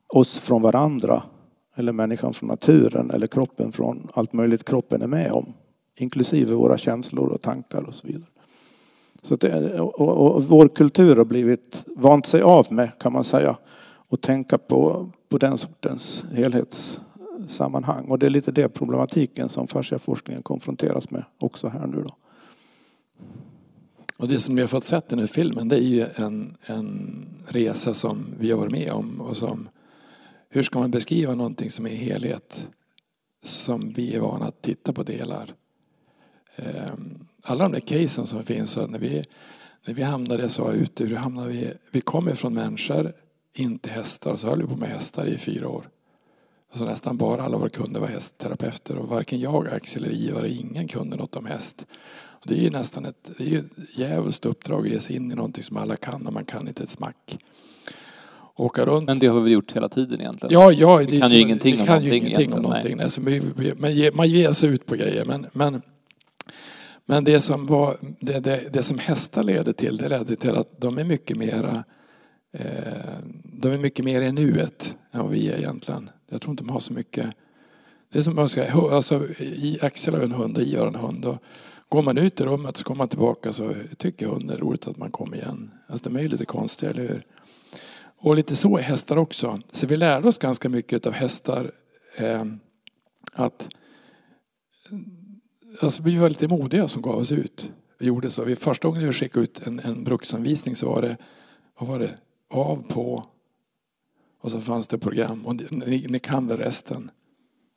oss 0.07 0.39
från 0.39 0.61
varandra 0.61 1.23
eller 1.75 1.91
människan 1.91 2.33
från 2.33 2.47
naturen 2.47 3.11
eller 3.11 3.27
kroppen 3.27 3.71
från 3.71 4.07
allt 4.13 4.33
möjligt 4.33 4.63
kroppen 4.63 5.01
är 5.01 5.07
med 5.07 5.31
om. 5.31 5.53
Inklusive 5.95 6.53
våra 6.53 6.77
känslor 6.77 7.29
och 7.29 7.41
tankar 7.41 7.81
och 7.81 7.95
så 7.95 8.07
vidare. 8.07 8.25
Så 9.21 9.35
det, 9.35 9.79
och, 9.79 10.01
och, 10.01 10.35
och, 10.35 10.43
vår 10.43 10.67
kultur 10.67 11.15
har 11.15 11.25
blivit 11.25 11.83
vant 11.85 12.25
sig 12.25 12.41
av 12.41 12.67
med 12.69 12.91
kan 12.99 13.13
man 13.13 13.23
säga 13.23 13.57
och 13.83 14.21
tänka 14.21 14.57
på, 14.57 15.09
på 15.29 15.37
den 15.37 15.57
sortens 15.57 16.25
helhets 16.33 17.01
sammanhang 17.51 18.05
Och 18.05 18.19
det 18.19 18.25
är 18.25 18.29
lite 18.29 18.51
det 18.51 18.69
problematiken 18.69 19.49
som 19.49 19.67
fasciaforskningen 19.67 20.43
konfronteras 20.43 21.09
med 21.09 21.23
också 21.37 21.67
här 21.67 21.87
nu 21.87 22.03
då. 22.03 22.15
Och 24.17 24.27
det 24.27 24.39
som 24.39 24.55
vi 24.55 24.61
har 24.61 24.67
fått 24.67 24.83
sett 24.83 25.05
i 25.05 25.09
den 25.09 25.19
här 25.19 25.27
filmen 25.27 25.69
det 25.69 25.75
är 25.75 25.87
ju 25.87 26.05
en, 26.15 26.57
en 26.65 27.25
resa 27.47 27.93
som 27.93 28.25
vi 28.39 28.51
har 28.51 28.57
varit 28.57 28.71
med 28.71 28.91
om 28.91 29.21
och 29.21 29.37
som 29.37 29.69
hur 30.49 30.63
ska 30.63 30.79
man 30.79 30.91
beskriva 30.91 31.35
någonting 31.35 31.71
som 31.71 31.85
är 31.87 31.95
helhet 31.95 32.67
som 33.43 33.93
vi 33.93 34.15
är 34.15 34.19
vana 34.19 34.45
att 34.45 34.61
titta 34.61 34.93
på 34.93 35.03
delar. 35.03 35.53
Ehm, 36.55 37.27
alla 37.43 37.63
de 37.63 37.71
där 37.71 37.79
casen 37.79 38.27
som 38.27 38.43
finns, 38.43 38.77
när 38.77 38.99
vi, 38.99 39.23
när 39.85 39.93
vi 39.93 40.03
hamnade 40.03 40.49
så 40.49 40.71
ute, 40.71 41.03
hur 41.03 41.15
hamnade 41.15 41.49
vi? 41.49 41.73
Vi 41.91 42.01
kom 42.01 42.35
från 42.35 42.53
människor 42.53 43.13
inte 43.53 43.89
hästar 43.89 44.31
och 44.31 44.39
så 44.39 44.47
höll 44.47 44.61
vi 44.61 44.67
på 44.67 44.75
med 44.75 44.89
hästar 44.89 45.25
i 45.25 45.37
fyra 45.37 45.69
år. 45.69 45.89
Alltså 46.71 46.85
nästan 46.85 47.17
bara 47.17 47.43
alla 47.43 47.57
våra 47.57 47.69
kunder 47.69 47.99
var 47.99 48.07
hästterapeuter 48.07 48.97
och 48.97 49.09
varken 49.09 49.39
jag, 49.39 49.67
Axel 49.67 50.03
eller 50.05 50.15
Ivar, 50.15 50.45
ingen 50.45 50.87
kunde 50.87 51.15
något 51.15 51.35
om 51.35 51.45
häst. 51.45 51.85
Det 52.45 52.53
är 52.53 52.61
ju 52.61 52.69
nästan 52.69 53.05
ett, 53.05 53.31
det 53.37 53.55
är 53.55 53.59
ett 53.59 53.97
djävulskt 53.97 54.45
uppdrag 54.45 54.85
att 54.85 54.93
ge 54.93 54.99
sig 54.99 55.15
in 55.15 55.31
i 55.31 55.35
någonting 55.35 55.63
som 55.63 55.77
alla 55.77 55.95
kan 55.95 56.27
och 56.27 56.33
man 56.33 56.45
kan 56.45 56.67
inte 56.67 56.83
ett 56.83 56.89
smack. 56.89 57.37
Åka 58.55 58.85
runt. 58.85 59.05
Men 59.05 59.19
det 59.19 59.27
har 59.27 59.41
vi 59.41 59.51
gjort 59.51 59.75
hela 59.75 59.89
tiden 59.89 60.21
egentligen. 60.21 60.53
Ja, 60.53 60.71
ja. 60.71 60.97
Det, 60.97 61.05
vi 61.05 61.21
kan 61.21 61.29
ju 61.29 61.39
ingenting 61.39 61.79
om 61.79 61.85
kan 61.85 61.95
någonting. 61.95 62.11
Ju 62.11 62.17
ingenting 62.17 62.53
om 62.53 62.61
någonting. 62.61 62.97
Nej. 62.97 63.09
Så 63.09 63.21
man, 63.21 63.93
ger, 63.93 64.11
man 64.11 64.27
ger 64.27 64.53
sig 64.53 64.69
ut 64.69 64.85
på 64.85 64.95
grejer. 64.95 65.25
Men, 65.25 65.45
men, 65.53 65.81
men 67.05 67.23
det, 67.23 67.39
som 67.39 67.65
var, 67.65 67.97
det, 68.19 68.39
det, 68.39 68.73
det 68.73 68.83
som 68.83 68.97
hästar 68.97 69.43
leder 69.43 69.73
till, 69.73 69.97
det 69.97 70.09
ledde 70.09 70.35
till 70.35 70.55
att 70.55 70.81
de 70.81 70.97
är 70.97 71.03
mycket 71.03 71.37
mera 71.37 71.83
eh, 72.53 72.63
de 73.43 73.71
är 73.71 73.77
mycket 73.77 74.05
mer 74.05 74.21
i 74.21 74.31
nuet 74.31 74.95
än 75.11 75.21
vad 75.21 75.31
vi 75.31 75.49
är 75.49 75.57
egentligen. 75.57 76.09
Jag 76.31 76.41
tror 76.41 76.51
inte 76.51 76.63
de 76.63 76.69
har 76.69 76.79
så 76.79 76.93
mycket 76.93 77.35
det 78.11 78.19
är 78.19 78.23
som 78.23 78.35
man 78.35 78.49
ska, 78.49 78.91
alltså, 78.91 79.27
Axel 79.81 80.13
har 80.13 80.21
en 80.21 80.31
hund 80.31 80.57
och 80.57 80.63
Ivar 80.63 80.79
har 80.79 80.87
en 80.87 80.95
hund. 80.95 81.25
Och 81.25 81.37
Går 81.91 82.01
man 82.01 82.17
ut 82.17 82.41
i 82.41 82.43
rummet 82.43 82.77
så 82.77 82.83
kommer 82.83 82.97
man 82.97 83.07
tillbaka 83.07 83.53
så 83.53 83.73
tycker 83.97 84.27
hunden 84.27 84.47
det 84.47 84.53
är 84.53 84.57
roligt 84.57 84.87
att 84.87 84.97
man 84.97 85.11
kommer 85.11 85.37
igen. 85.37 85.71
Alltså 85.87 86.09
de 86.09 86.15
är 86.17 86.21
ju 86.21 86.27
lite 86.27 86.45
konstiga, 86.45 86.91
eller 86.91 87.01
hur? 87.01 87.25
Och 88.17 88.35
lite 88.35 88.55
så 88.55 88.77
är 88.77 88.81
hästar 88.81 89.17
också. 89.17 89.59
Så 89.71 89.87
vi 89.87 89.97
lärde 89.97 90.27
oss 90.27 90.37
ganska 90.37 90.69
mycket 90.69 91.05
av 91.05 91.13
hästar. 91.13 91.71
Eh, 92.15 92.45
att 93.33 93.69
alltså 95.81 96.03
vi 96.03 96.17
var 96.17 96.29
lite 96.29 96.47
modiga 96.47 96.87
som 96.87 97.01
gav 97.01 97.15
oss 97.15 97.31
ut. 97.31 97.71
Vi 97.99 98.05
gjorde 98.05 98.29
så. 98.29 98.43
Vi, 98.43 98.55
första 98.55 98.87
gången 98.87 99.05
vi 99.05 99.13
skickade 99.13 99.43
ut 99.43 99.61
en, 99.67 99.79
en 99.79 100.03
bruksanvisning 100.03 100.75
så 100.75 100.89
var 100.89 101.01
det, 101.01 101.17
vad 101.79 101.89
var 101.89 101.99
det, 101.99 102.17
av, 102.49 102.83
på 102.87 103.25
och 104.41 104.51
så 104.51 104.61
fanns 104.61 104.87
det 104.87 104.97
program. 104.97 105.45
Och 105.45 105.55
ni, 105.71 106.07
ni 106.09 106.19
kan 106.19 106.47
väl 106.47 106.57
resten? 106.57 107.11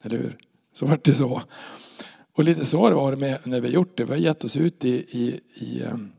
Eller 0.03 0.19
hur? 0.19 0.39
Så 0.73 0.87
var 0.87 1.01
det 1.05 1.15
så. 1.15 1.43
Och 2.33 2.45
lite 2.45 2.65
så 2.65 2.95
har 2.95 3.11
det 3.11 3.17
med 3.17 3.39
när 3.45 3.61
vi 3.61 3.69
gjort 3.69 3.97
det. 3.97 4.05
Vi 4.05 4.11
har 4.11 4.19
gett 4.19 4.45
oss 4.45 4.57
ut 4.57 4.85
i, 4.85 4.95
i, 4.95 5.41
i 5.55 5.83
ehm, 5.83 6.13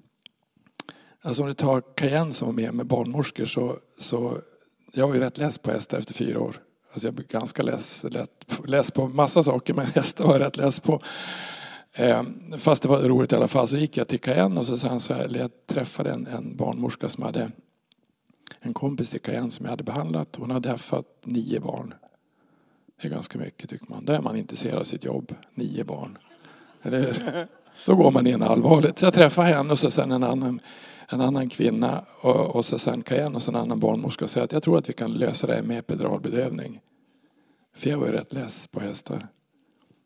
Alltså 1.21 1.41
om 1.41 1.47
du 1.47 1.53
tar 1.53 1.81
Cayenne 1.95 2.31
som 2.31 2.45
var 2.47 2.53
med 2.53 2.73
med 2.73 2.85
barnmorskor 2.85 3.45
så, 3.45 3.77
så 3.97 4.37
jag 4.93 5.07
var 5.07 5.15
ju 5.15 5.19
rätt 5.19 5.37
less 5.37 5.57
på 5.57 5.71
hästar 5.71 5.97
efter 5.97 6.13
fyra 6.13 6.39
år. 6.39 6.61
Alltså 6.91 7.07
jag 7.07 7.13
blev 7.13 7.27
ganska 7.27 7.63
less, 7.63 8.03
lätt, 8.03 8.59
less 8.65 8.91
på 8.91 9.07
massa 9.07 9.43
saker 9.43 9.73
men 9.73 9.85
hästar 9.95 10.25
var 10.25 10.33
jag 10.33 10.41
rätt 10.41 10.57
less 10.57 10.79
på. 10.79 11.01
Ehm, 11.93 12.53
fast 12.57 12.81
det 12.81 12.87
var 12.87 13.01
roligt 13.01 13.31
i 13.31 13.35
alla 13.35 13.47
fall 13.47 13.67
så 13.67 13.77
gick 13.77 13.97
jag 13.97 14.07
till 14.07 14.19
Cayenne 14.19 14.59
och 14.59 14.65
så 14.65 14.77
sen 14.77 14.99
så 14.99 15.13
jag 15.13 15.51
träffade 15.67 16.11
en, 16.11 16.27
en 16.27 16.57
barnmorska 16.57 17.09
som 17.09 17.23
hade 17.23 17.51
en 18.59 18.73
kompis 18.73 19.09
till 19.09 19.21
Cayenne 19.21 19.49
som 19.49 19.65
jag 19.65 19.71
hade 19.71 19.83
behandlat. 19.83 20.35
Hon 20.35 20.51
hade 20.51 20.77
fött 20.77 21.21
nio 21.23 21.59
barn. 21.59 21.93
Det 23.01 23.07
är 23.07 23.11
ganska 23.11 23.39
mycket 23.39 23.69
tycker 23.69 23.85
man. 23.89 24.05
Då 24.05 24.13
är 24.13 24.21
man 24.21 24.35
intresserad 24.35 24.79
av 24.79 24.83
sitt 24.83 25.05
jobb. 25.05 25.35
Nio 25.53 25.83
barn. 25.83 26.17
Eller 26.81 26.99
hur? 26.99 27.47
Då 27.85 27.95
går 27.95 28.11
man 28.11 28.27
in 28.27 28.43
allvarligt. 28.43 28.99
Så 28.99 29.05
jag 29.05 29.13
träffade 29.13 29.47
henne 29.47 29.71
och 29.71 29.79
så 29.79 29.91
sen 29.91 30.11
en 30.11 30.23
annan, 30.23 30.59
en 31.07 31.21
annan 31.21 31.49
kvinna 31.49 32.05
och, 32.21 32.55
och 32.55 32.65
så 32.65 32.77
sen 32.77 33.01
Cayenne 33.01 33.35
och 33.35 33.41
så 33.41 33.51
en 33.51 33.55
annan 33.55 33.79
barnmorska 33.79 34.25
och 34.25 34.29
säga 34.29 34.43
att 34.43 34.51
jag 34.51 34.63
tror 34.63 34.77
att 34.77 34.89
vi 34.89 34.93
kan 34.93 35.13
lösa 35.13 35.47
det 35.47 35.53
här 35.53 35.61
med 35.61 35.79
epiduralbedövning. 35.79 36.81
För 37.75 37.89
jag 37.89 37.97
var 37.97 38.07
ju 38.07 38.11
rätt 38.13 38.33
less 38.33 38.67
på 38.67 38.79
hästar. 38.79 39.27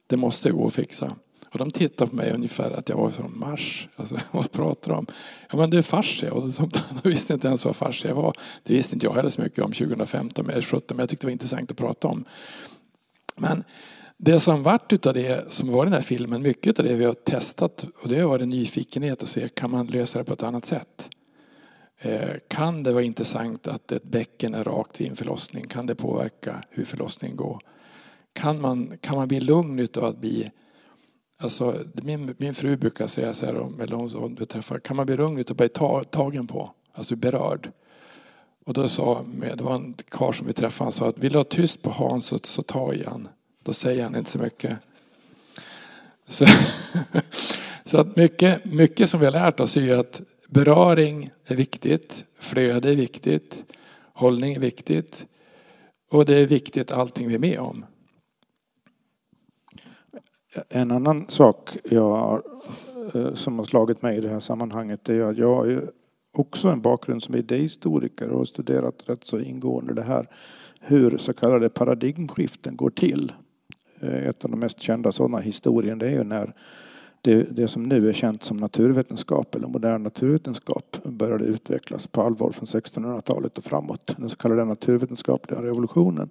Det 0.07 0.17
måste 0.17 0.51
gå 0.51 0.67
att 0.67 0.73
fixa. 0.73 1.15
Och 1.51 1.57
de 1.59 1.71
tittade 1.71 2.09
på 2.09 2.15
mig 2.15 2.31
ungefär 2.31 2.71
att 2.71 2.89
jag 2.89 2.97
var 2.97 3.09
från 3.09 3.39
Mars. 3.39 3.87
Alltså, 3.95 4.17
vad 4.31 4.51
pratar 4.51 4.91
de 4.91 4.97
om? 4.97 5.05
Ja 5.51 5.57
men 5.57 5.69
det 5.69 5.77
är 5.77 5.81
fascia. 5.81 6.33
Och 6.33 6.49
de, 6.49 6.69
de 7.03 7.09
visste 7.09 7.33
inte 7.33 7.47
ens 7.47 7.65
vad 7.65 7.75
fascia 7.75 8.13
var. 8.13 8.37
Det 8.63 8.73
visste 8.73 8.95
inte 8.95 9.05
jag 9.05 9.13
heller 9.13 9.29
så 9.29 9.41
mycket 9.41 9.63
om 9.63 9.71
2015 9.71 10.45
eller 10.45 10.61
2017. 10.61 10.97
Men 10.97 11.03
jag 11.03 11.09
tyckte 11.09 11.25
det 11.25 11.27
var 11.27 11.31
intressant 11.31 11.71
att 11.71 11.77
prata 11.77 12.07
om. 12.07 12.25
Men 13.35 13.63
det 14.17 14.39
som 14.39 14.63
vart 14.63 14.93
utav 14.93 15.13
det 15.13 15.53
som 15.53 15.71
var 15.71 15.83
i 15.83 15.85
den 15.85 15.93
här 15.93 16.01
filmen, 16.01 16.41
mycket 16.41 16.79
av 16.79 16.85
det 16.85 16.95
vi 16.95 17.05
har 17.05 17.13
testat 17.13 17.85
och 18.01 18.09
det 18.09 18.19
har 18.19 18.27
varit 18.27 18.47
nyfikenhet 18.47 19.23
att 19.23 19.29
se, 19.29 19.49
kan 19.49 19.71
man 19.71 19.87
lösa 19.87 20.19
det 20.19 20.25
på 20.25 20.33
ett 20.33 20.43
annat 20.43 20.65
sätt? 20.65 21.09
Eh, 22.01 22.35
kan 22.47 22.83
det 22.83 22.93
vara 22.93 23.03
intressant 23.03 23.67
att 23.67 23.91
ett 23.91 24.03
bäcken 24.03 24.53
är 24.53 24.63
rakt 24.63 25.01
vid 25.01 25.09
en 25.09 25.15
förlossning? 25.15 25.67
Kan 25.67 25.85
det 25.85 25.95
påverka 25.95 26.63
hur 26.69 26.85
förlossningen 26.85 27.37
går? 27.37 27.59
Kan 28.33 28.61
man, 28.61 28.97
kan 29.01 29.15
man 29.15 29.27
bli 29.27 29.39
lugn 29.39 29.79
utav 29.79 30.05
att 30.05 30.17
bli 30.17 30.51
Alltså, 31.41 31.83
min, 31.93 32.35
min 32.37 32.53
fru 32.53 32.77
brukar 32.77 33.07
säga 33.07 33.33
så 33.33 33.45
här, 33.45 33.53
eller 33.81 33.95
hon, 33.95 34.09
hon 34.09 34.35
träffar, 34.35 34.79
kan 34.79 34.95
man 34.95 35.05
bli 35.05 35.15
lugn 35.15 35.37
utav 35.37 35.53
att 35.53 35.57
bli 35.57 35.69
tagen 36.11 36.47
på? 36.47 36.71
Alltså 36.93 37.15
berörd. 37.15 37.71
Och 38.65 38.73
då 38.73 38.87
sa, 38.87 39.25
det 39.55 39.63
var 39.63 39.75
en 39.75 39.95
karl 40.09 40.33
som 40.33 40.47
vi 40.47 40.53
träffade, 40.53 40.85
han 40.85 40.91
sa 40.91 41.07
att 41.07 41.17
vill 41.17 41.31
du 41.31 41.39
ha 41.39 41.43
tyst 41.43 41.81
på 41.81 41.89
Hans 41.89 42.25
så, 42.25 42.39
så 42.43 42.61
ta 42.61 42.93
i 42.93 43.03
han. 43.03 43.27
Då 43.63 43.73
säger 43.73 44.03
han 44.03 44.15
inte 44.15 44.31
så 44.31 44.39
mycket. 44.39 44.77
Så, 46.27 46.45
så 47.83 47.97
att 47.97 48.15
mycket, 48.15 48.65
mycket 48.65 49.09
som 49.09 49.19
vi 49.19 49.25
har 49.25 49.33
lärt 49.33 49.59
oss 49.59 49.77
är 49.77 49.81
ju 49.81 49.93
att 49.93 50.21
beröring 50.47 51.29
är 51.45 51.55
viktigt, 51.55 52.25
flöde 52.39 52.91
är 52.91 52.95
viktigt, 52.95 53.65
hållning 54.13 54.53
är 54.53 54.59
viktigt. 54.59 55.25
Och 56.11 56.25
det 56.25 56.35
är 56.35 56.45
viktigt 56.45 56.91
allting 56.91 57.27
vi 57.27 57.35
är 57.35 57.39
med 57.39 57.59
om. 57.59 57.85
En 60.69 60.91
annan 60.91 61.25
sak 61.29 61.77
jag, 61.83 62.41
eh, 63.13 63.33
som 63.33 63.59
har 63.59 63.65
slagit 63.65 64.01
mig 64.01 64.17
i 64.17 64.21
det 64.21 64.29
här 64.29 64.39
sammanhanget 64.39 65.09
är 65.09 65.21
att 65.21 65.37
jag 65.37 65.55
har 65.55 65.83
också 66.33 66.67
en 66.67 66.81
bakgrund 66.81 67.23
som 67.23 67.35
idéhistoriker 67.35 68.29
och 68.29 68.37
har 68.37 68.45
studerat 68.45 69.03
rätt 69.05 69.23
så 69.23 69.39
ingående 69.39 69.93
det 69.93 70.03
här 70.03 70.27
hur 70.81 71.17
så 71.17 71.33
kallade 71.33 71.69
paradigmskiften 71.69 72.75
går 72.75 72.89
till. 72.89 73.31
Eh, 73.99 74.27
ett 74.27 74.45
av 74.45 74.51
de 74.51 74.59
mest 74.59 74.79
kända 74.79 75.11
sådana 75.11 75.37
historien 75.37 75.99
det 75.99 76.07
är 76.07 76.11
ju 76.11 76.23
när 76.23 76.53
det, 77.21 77.43
det 77.43 77.67
som 77.67 77.83
nu 77.83 78.09
är 78.09 78.13
känt 78.13 78.43
som 78.43 78.57
naturvetenskap 78.57 79.55
eller 79.55 79.67
modern 79.67 80.03
naturvetenskap 80.03 80.97
började 81.03 81.43
utvecklas 81.43 82.07
på 82.07 82.21
allvar 82.21 82.51
från 82.51 82.65
1600-talet 82.65 83.57
och 83.57 83.63
framåt. 83.63 84.15
Den 84.17 84.29
så 84.29 84.35
kallade 84.35 84.65
naturvetenskapliga 84.65 85.63
revolutionen. 85.63 86.29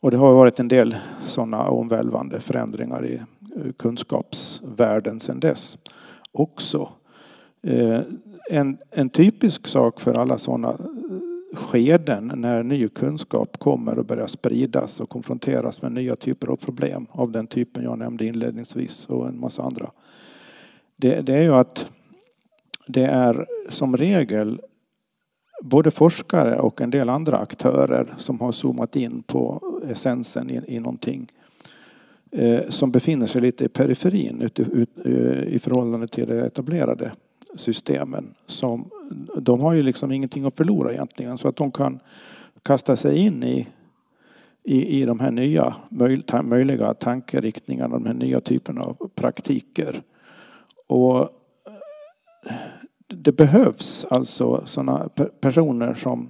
Och 0.00 0.10
det 0.10 0.16
har 0.16 0.34
varit 0.34 0.60
en 0.60 0.68
del 0.68 0.96
sådana 1.26 1.68
omvälvande 1.68 2.40
förändringar 2.40 3.06
i 3.06 3.14
eh, 3.14 3.72
kunskapsvärlden 3.76 5.20
sedan 5.20 5.40
dess 5.40 5.78
också. 6.32 6.88
Eh, 7.62 8.00
en, 8.50 8.78
en 8.90 9.10
typisk 9.10 9.66
sak 9.66 10.00
för 10.00 10.14
alla 10.14 10.38
sådana 10.38 10.68
eh, 10.68 11.56
skeden 11.56 12.32
när 12.34 12.62
ny 12.62 12.88
kunskap 12.88 13.58
kommer 13.58 13.98
och 13.98 14.04
börjar 14.04 14.26
spridas 14.26 15.00
och 15.00 15.08
konfronteras 15.08 15.82
med 15.82 15.92
nya 15.92 16.16
typer 16.16 16.46
av 16.46 16.56
problem 16.56 17.06
av 17.10 17.30
den 17.30 17.46
typen 17.46 17.84
jag 17.84 17.98
nämnde 17.98 18.26
inledningsvis 18.26 19.06
och 19.06 19.28
en 19.28 19.40
massa 19.40 19.62
andra. 19.62 19.90
Det, 20.96 21.20
det 21.20 21.34
är 21.34 21.42
ju 21.42 21.54
att 21.54 21.86
det 22.86 23.04
är 23.04 23.46
som 23.68 23.96
regel 23.96 24.60
både 25.60 25.90
forskare 25.90 26.60
och 26.60 26.80
en 26.80 26.90
del 26.90 27.08
andra 27.08 27.38
aktörer 27.38 28.14
som 28.18 28.40
har 28.40 28.52
zoomat 28.52 28.96
in 28.96 29.22
på 29.22 29.60
essensen 29.90 30.50
i, 30.50 30.60
i 30.66 30.80
någonting 30.80 31.26
eh, 32.30 32.68
som 32.68 32.90
befinner 32.90 33.26
sig 33.26 33.40
lite 33.40 33.64
i 33.64 33.68
periferin 33.68 34.42
ut, 34.42 34.60
ut, 34.60 34.90
eh, 35.04 35.42
i 35.42 35.58
förhållande 35.62 36.08
till 36.08 36.28
de 36.28 36.38
etablerade 36.38 37.12
systemen 37.54 38.34
som 38.46 38.90
de 39.36 39.60
har 39.60 39.72
ju 39.72 39.82
liksom 39.82 40.12
ingenting 40.12 40.44
att 40.44 40.56
förlora 40.56 40.92
egentligen 40.92 41.38
så 41.38 41.48
att 41.48 41.56
de 41.56 41.72
kan 41.72 42.00
kasta 42.62 42.96
sig 42.96 43.18
in 43.18 43.44
i, 43.44 43.68
i, 44.62 45.00
i 45.00 45.04
de 45.04 45.20
här 45.20 45.30
nya 45.30 45.74
möj, 45.88 46.22
möjliga 46.42 46.94
tankeriktningarna, 46.94 47.94
de 47.94 48.06
här 48.06 48.14
nya 48.14 48.40
typerna 48.40 48.80
av 48.80 49.10
praktiker. 49.14 50.02
Och 50.86 51.20
eh, 51.20 52.54
det 53.14 53.32
behövs 53.32 54.06
alltså 54.10 54.62
sådana 54.66 55.08
personer 55.40 55.94
som, 55.94 56.28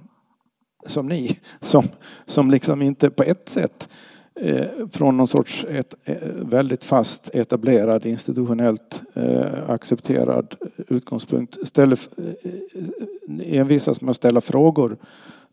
som 0.87 1.07
ni 1.07 1.39
som, 1.61 1.83
som 2.25 2.51
liksom 2.51 2.81
inte 2.81 3.09
på 3.09 3.23
ett 3.23 3.49
sätt 3.49 3.89
Eh, 4.35 4.67
från 4.91 5.17
någon 5.17 5.27
sorts 5.27 5.65
ett, 5.69 5.95
eh, 6.05 6.17
väldigt 6.35 6.83
fast 6.83 7.29
etablerad 7.33 8.05
institutionellt 8.05 9.01
eh, 9.13 9.69
accepterad 9.69 10.55
utgångspunkt 10.87 11.67
ställer, 11.67 11.99
eh, 12.17 12.51
eh, 13.43 13.57
envisas 13.59 14.01
med 14.01 14.09
att 14.09 14.15
ställa 14.15 14.41
frågor 14.41 14.97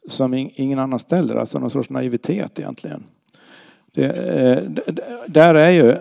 som 0.08 0.34
ingen 0.34 0.78
annan 0.78 0.98
ställer, 0.98 1.36
alltså 1.36 1.58
någon 1.58 1.70
sorts 1.70 1.90
naivitet 1.90 2.58
egentligen. 2.58 3.04
Det, 3.92 4.06
eh, 4.06 4.62
där 5.26 5.54
är 5.54 5.70
ju 5.70 5.96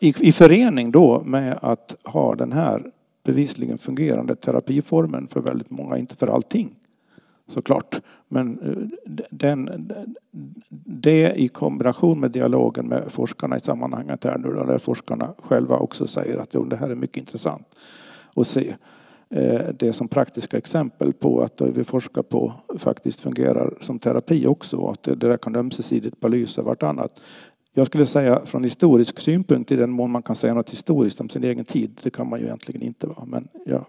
i, 0.00 0.28
i 0.28 0.32
förening 0.32 0.90
då 0.90 1.22
med 1.24 1.58
att 1.62 1.96
ha 2.04 2.34
den 2.34 2.52
här 2.52 2.82
bevisligen 3.28 3.78
fungerande 3.78 4.36
terapiformen 4.36 5.28
för 5.28 5.40
väldigt 5.40 5.70
många, 5.70 5.98
inte 5.98 6.16
för 6.16 6.26
allting 6.26 6.76
såklart. 7.48 8.00
Men 8.28 8.58
eh, 8.58 9.20
den, 9.30 9.92
det 10.84 11.32
i 11.36 11.48
kombination 11.48 12.20
med 12.20 12.30
dialogen 12.30 12.86
med 12.86 13.12
forskarna 13.12 13.56
i 13.56 13.60
sammanhanget 13.60 14.24
här 14.24 14.38
nu 14.38 14.52
där 14.52 14.78
forskarna 14.78 15.34
själva 15.38 15.76
också 15.76 16.06
säger 16.06 16.38
att 16.38 16.54
jo, 16.54 16.64
det 16.64 16.76
här 16.76 16.90
är 16.90 16.94
mycket 16.94 17.16
intressant 17.16 17.76
att 18.34 18.46
se 18.46 18.74
eh, 19.30 19.68
det 19.78 19.92
som 19.92 20.08
praktiska 20.08 20.58
exempel 20.58 21.12
på 21.12 21.42
att 21.42 21.56
det 21.56 21.70
vi 21.70 21.84
forskar 21.84 22.22
på 22.22 22.52
faktiskt 22.78 23.20
fungerar 23.20 23.74
som 23.80 23.98
terapi 23.98 24.46
också 24.46 24.76
och 24.76 24.92
att 24.92 25.02
det 25.02 25.14
där 25.14 25.36
kan 25.36 25.56
ömsesidigt 25.56 26.20
belysa 26.20 26.62
vartannat. 26.62 27.20
Jag 27.78 27.86
skulle 27.86 28.06
säga 28.06 28.46
från 28.46 28.64
historisk 28.64 29.20
synpunkt, 29.20 29.72
i 29.72 29.76
den 29.76 29.90
mån 29.90 30.10
man 30.10 30.22
kan 30.22 30.36
säga 30.36 30.54
något 30.54 30.70
historiskt 30.70 31.20
om 31.20 31.28
sin 31.28 31.44
egen 31.44 31.64
tid, 31.64 32.00
det 32.02 32.10
kan 32.10 32.28
man 32.28 32.40
ju 32.40 32.46
egentligen 32.46 32.82
inte 32.82 33.06
vara. 33.06 33.24
Men 33.24 33.48
jag, 33.66 33.84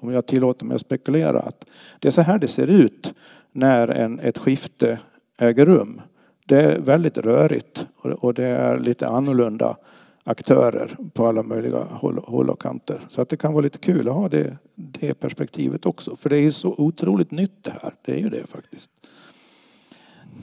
om 0.00 0.12
jag 0.12 0.26
tillåter 0.26 0.64
mig 0.64 0.74
att 0.74 0.80
spekulera 0.80 1.40
att 1.40 1.64
det 1.98 2.08
är 2.08 2.12
så 2.12 2.20
här 2.20 2.38
det 2.38 2.48
ser 2.48 2.66
ut 2.66 3.14
när 3.52 3.88
en, 3.88 4.20
ett 4.20 4.38
skifte 4.38 4.98
äger 5.36 5.66
rum. 5.66 6.00
Det 6.46 6.62
är 6.62 6.78
väldigt 6.78 7.18
rörigt 7.18 7.86
och 7.96 8.34
det 8.34 8.44
är 8.44 8.78
lite 8.78 9.08
annorlunda 9.08 9.76
aktörer 10.24 10.96
på 11.12 11.26
alla 11.26 11.42
möjliga 11.42 11.84
håll, 11.90 12.18
håll 12.18 12.50
och 12.50 12.62
kanter. 12.62 13.00
Så 13.10 13.20
att 13.20 13.28
det 13.28 13.36
kan 13.36 13.52
vara 13.52 13.62
lite 13.62 13.78
kul 13.78 14.08
att 14.08 14.14
ha 14.14 14.28
det, 14.28 14.56
det 14.74 15.14
perspektivet 15.14 15.86
också. 15.86 16.16
För 16.16 16.30
det 16.30 16.36
är 16.36 16.50
så 16.50 16.74
otroligt 16.78 17.30
nytt 17.30 17.64
det 17.64 17.74
här. 17.82 17.94
Det 18.02 18.12
är 18.12 18.18
ju 18.18 18.28
det 18.28 18.46
faktiskt. 18.46 18.90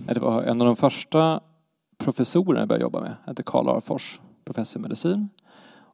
Det 0.06 0.20
var 0.20 0.44
en 0.44 0.62
av 0.62 0.68
de 0.68 0.76
första 0.76 1.42
professorerna 2.04 2.60
jag 2.60 2.68
började 2.68 2.84
jobba 2.84 3.02
med 3.02 3.16
hette 3.26 3.44
Karl 3.44 3.70
Arfors, 3.70 4.20
professor 4.46 4.80
i 4.80 4.82
medicin. 4.82 5.30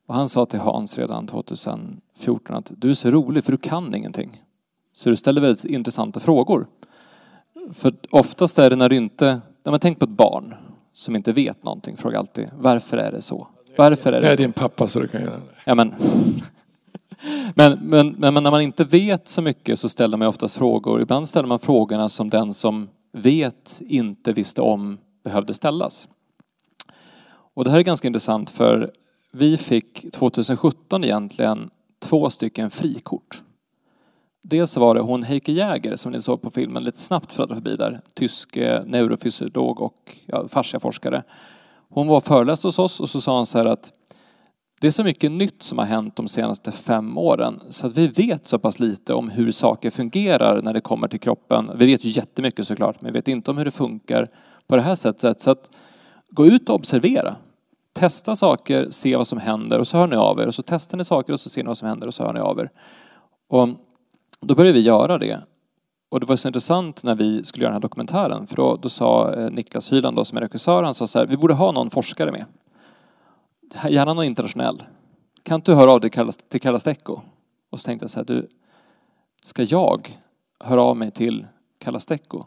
Och 0.05 0.15
han 0.15 0.29
sa 0.29 0.45
till 0.45 0.59
Hans 0.59 0.97
redan 0.97 1.27
2014 1.27 2.55
att 2.55 2.71
du 2.77 2.89
är 2.89 2.93
så 2.93 3.11
rolig 3.11 3.43
för 3.43 3.51
du 3.51 3.57
kan 3.57 3.95
ingenting. 3.95 4.43
Så 4.93 5.09
du 5.09 5.15
ställer 5.15 5.41
väldigt 5.41 5.65
intressanta 5.65 6.19
frågor. 6.19 6.67
För 7.73 7.93
oftast 8.09 8.59
är 8.59 8.69
det 8.69 8.75
när 8.75 8.89
du 8.89 8.95
inte, 8.95 9.41
när 9.63 9.71
man 9.71 9.79
tänker 9.79 9.99
på 9.99 10.05
ett 10.05 10.17
barn 10.17 10.55
som 10.93 11.15
inte 11.15 11.31
vet 11.31 11.63
någonting, 11.63 11.97
frågar 11.97 12.19
alltid 12.19 12.49
varför 12.59 12.97
är 12.97 13.11
det 13.11 13.21
så? 13.21 13.47
Varför 13.77 14.13
är 14.13 14.21
det 14.21 14.21
så? 14.21 14.25
Jag 14.25 14.33
är 14.33 14.37
din 14.37 14.53
pappa 14.53 14.87
så 14.87 14.99
du 14.99 15.07
kan 15.07 15.21
göra 15.21 15.31
det. 15.31 15.41
Ja, 15.65 15.75
men. 15.75 15.93
Men, 17.55 17.79
men, 17.81 18.15
men 18.17 18.33
när 18.33 18.51
man 18.51 18.61
inte 18.61 18.83
vet 18.83 19.27
så 19.27 19.41
mycket 19.41 19.79
så 19.79 19.89
ställer 19.89 20.17
man 20.17 20.27
oftast 20.27 20.57
frågor. 20.57 21.01
Ibland 21.01 21.29
ställer 21.29 21.47
man 21.47 21.59
frågorna 21.59 22.09
som 22.09 22.29
den 22.29 22.53
som 22.53 22.89
vet 23.11 23.81
inte 23.87 24.33
visste 24.33 24.61
om 24.61 24.97
behövde 25.27 25.53
ställas. 25.53 26.07
Och 27.53 27.63
det 27.63 27.71
här 27.71 27.77
är 27.77 27.83
ganska 27.83 28.07
intressant 28.07 28.49
för 28.49 28.91
vi 29.31 29.57
fick 29.57 30.11
2017 30.11 31.03
egentligen 31.03 31.69
två 31.99 32.29
stycken 32.29 32.69
frikort. 32.69 33.43
Dels 34.41 34.77
var 34.77 34.95
det 34.95 35.01
hon 35.01 35.23
Heike 35.23 35.51
Jäger 35.51 35.95
som 35.95 36.11
ni 36.11 36.21
såg 36.21 36.41
på 36.41 36.49
filmen 36.49 36.83
lite 36.83 37.01
snabbt 37.01 37.31
fladdra 37.31 37.55
förbi 37.55 37.75
där, 37.75 38.01
tysk 38.13 38.55
neurofysiolog 38.85 39.81
och 39.81 40.17
ja, 40.25 40.47
fasciaforskare. 40.47 41.23
Hon 41.89 42.07
var 42.07 42.21
föreläst 42.21 42.63
hos 42.63 42.79
oss 42.79 42.99
och 42.99 43.09
så 43.09 43.21
sa 43.21 43.35
hon 43.35 43.45
så 43.45 43.57
här 43.57 43.65
att 43.65 43.93
det 44.79 44.87
är 44.87 44.91
så 44.91 45.03
mycket 45.03 45.31
nytt 45.31 45.63
som 45.63 45.77
har 45.77 45.85
hänt 45.85 46.15
de 46.15 46.27
senaste 46.27 46.71
fem 46.71 47.17
åren 47.17 47.61
så 47.69 47.87
att 47.87 47.97
vi 47.97 48.07
vet 48.07 48.47
så 48.47 48.59
pass 48.59 48.79
lite 48.79 49.13
om 49.13 49.29
hur 49.29 49.51
saker 49.51 49.89
fungerar 49.89 50.61
när 50.61 50.73
det 50.73 50.81
kommer 50.81 51.07
till 51.07 51.19
kroppen. 51.19 51.71
Vi 51.75 51.85
vet 51.85 52.03
ju 52.03 52.09
jättemycket 52.09 52.67
såklart, 52.67 53.01
men 53.01 53.13
vi 53.13 53.19
vet 53.19 53.27
inte 53.27 53.51
om 53.51 53.57
hur 53.57 53.65
det 53.65 53.71
funkar 53.71 54.27
på 54.67 54.75
det 54.75 54.81
här 54.81 54.95
sättet. 54.95 55.41
Så 55.41 55.51
att 55.51 55.71
gå 56.29 56.45
ut 56.45 56.69
och 56.69 56.75
observera. 56.75 57.35
Testa 57.93 58.35
saker, 58.35 58.87
se 58.89 59.15
vad 59.15 59.27
som 59.27 59.37
händer 59.37 59.79
och 59.79 59.87
så 59.87 59.97
hör 59.97 60.07
ni 60.07 60.15
av 60.15 60.39
er. 60.39 60.47
Och 60.47 60.55
så 60.55 60.61
testar 60.61 60.97
ni 60.97 61.03
saker 61.03 61.33
och 61.33 61.39
så 61.39 61.49
ser 61.49 61.63
ni 61.63 61.67
vad 61.67 61.77
som 61.77 61.87
händer 61.87 62.07
och 62.07 62.13
så 62.13 62.23
hör 62.23 62.33
ni 62.33 62.39
av 62.39 62.59
er. 62.59 62.69
Och 63.47 63.69
då 64.41 64.55
började 64.55 64.77
vi 64.77 64.85
göra 64.85 65.17
det. 65.17 65.41
Och 66.09 66.19
det 66.19 66.25
var 66.25 66.35
så 66.35 66.47
intressant 66.47 67.03
när 67.03 67.15
vi 67.15 67.43
skulle 67.43 67.63
göra 67.63 67.71
den 67.71 67.75
här 67.75 67.81
dokumentären. 67.81 68.47
För 68.47 68.55
då, 68.55 68.75
då 68.75 68.89
sa 68.89 69.33
eh, 69.33 69.51
Niklas 69.51 69.91
Hyland 69.91 70.17
då, 70.17 70.25
som 70.25 70.37
är 70.37 70.41
regissör, 70.41 70.83
han 70.83 70.93
sa 70.93 71.07
så 71.07 71.19
här, 71.19 71.25
vi 71.25 71.37
borde 71.37 71.53
ha 71.53 71.71
någon 71.71 71.89
forskare 71.89 72.31
med. 72.31 72.45
Gärna 73.89 74.13
någon 74.13 74.25
internationell. 74.25 74.83
Kan 75.43 75.55
inte 75.55 75.71
du 75.71 75.75
höra 75.75 75.91
av 75.91 76.01
dig 76.01 76.11
till 76.49 76.61
Carla 76.61 76.79
Stecco? 76.79 77.21
Och 77.69 77.79
så 77.79 77.85
tänkte 77.85 78.03
jag 78.03 78.11
så 78.11 78.19
här, 78.19 78.25
du, 78.25 78.47
ska 79.41 79.63
jag 79.63 80.17
höra 80.59 80.83
av 80.83 80.97
mig 80.97 81.11
till 81.11 81.47
Carla 81.79 81.99
Stecco? 81.99 82.45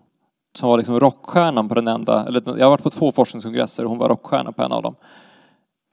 Som 0.53 0.69
var 0.69 0.79
liksom 0.79 1.01
rockstjärnan 1.01 1.69
på 1.69 1.75
den 1.75 1.89
enda, 1.89 2.27
eller 2.27 2.43
jag 2.59 2.67
har 2.67 2.71
varit 2.71 2.83
på 2.83 2.91
två 2.91 3.13
forskningskongresser 3.13 3.85
och 3.85 3.91
hon 3.91 3.99
var 3.99 4.09
rockstjärna 4.09 4.53
på 4.53 4.63
en 4.63 4.73
av 4.73 4.83
dem. 4.83 4.95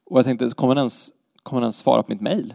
Och 0.10 0.18
jag 0.18 0.26
tänkte, 0.26 0.50
kommer 0.50 0.76
den 0.76 0.82
ens, 0.82 1.12
kommer 1.44 1.62
ens 1.62 1.78
svara 1.78 2.04
på 2.04 2.12
mitt 2.12 2.22
mail? 2.22 2.54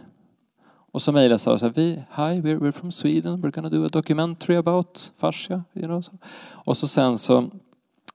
Och 0.92 1.02
så 1.02 1.12
mejlade 1.12 1.32
jag 1.32 1.40
så 1.40 1.66
här, 1.66 1.72
vi, 1.74 1.90
hi, 1.90 2.40
we're, 2.40 2.58
we're 2.58 2.72
from 2.72 2.92
Sweden, 2.92 3.42
we're 3.42 3.50
gonna 3.50 3.68
do 3.68 3.86
a 3.86 3.88
documentary 3.92 4.56
about 4.56 5.12
fascia. 5.18 5.64
You 5.72 5.86
know, 5.86 6.00
so. 6.00 6.12
Och 6.52 6.76
så 6.76 6.88
sen 6.88 7.18
så, 7.18 7.50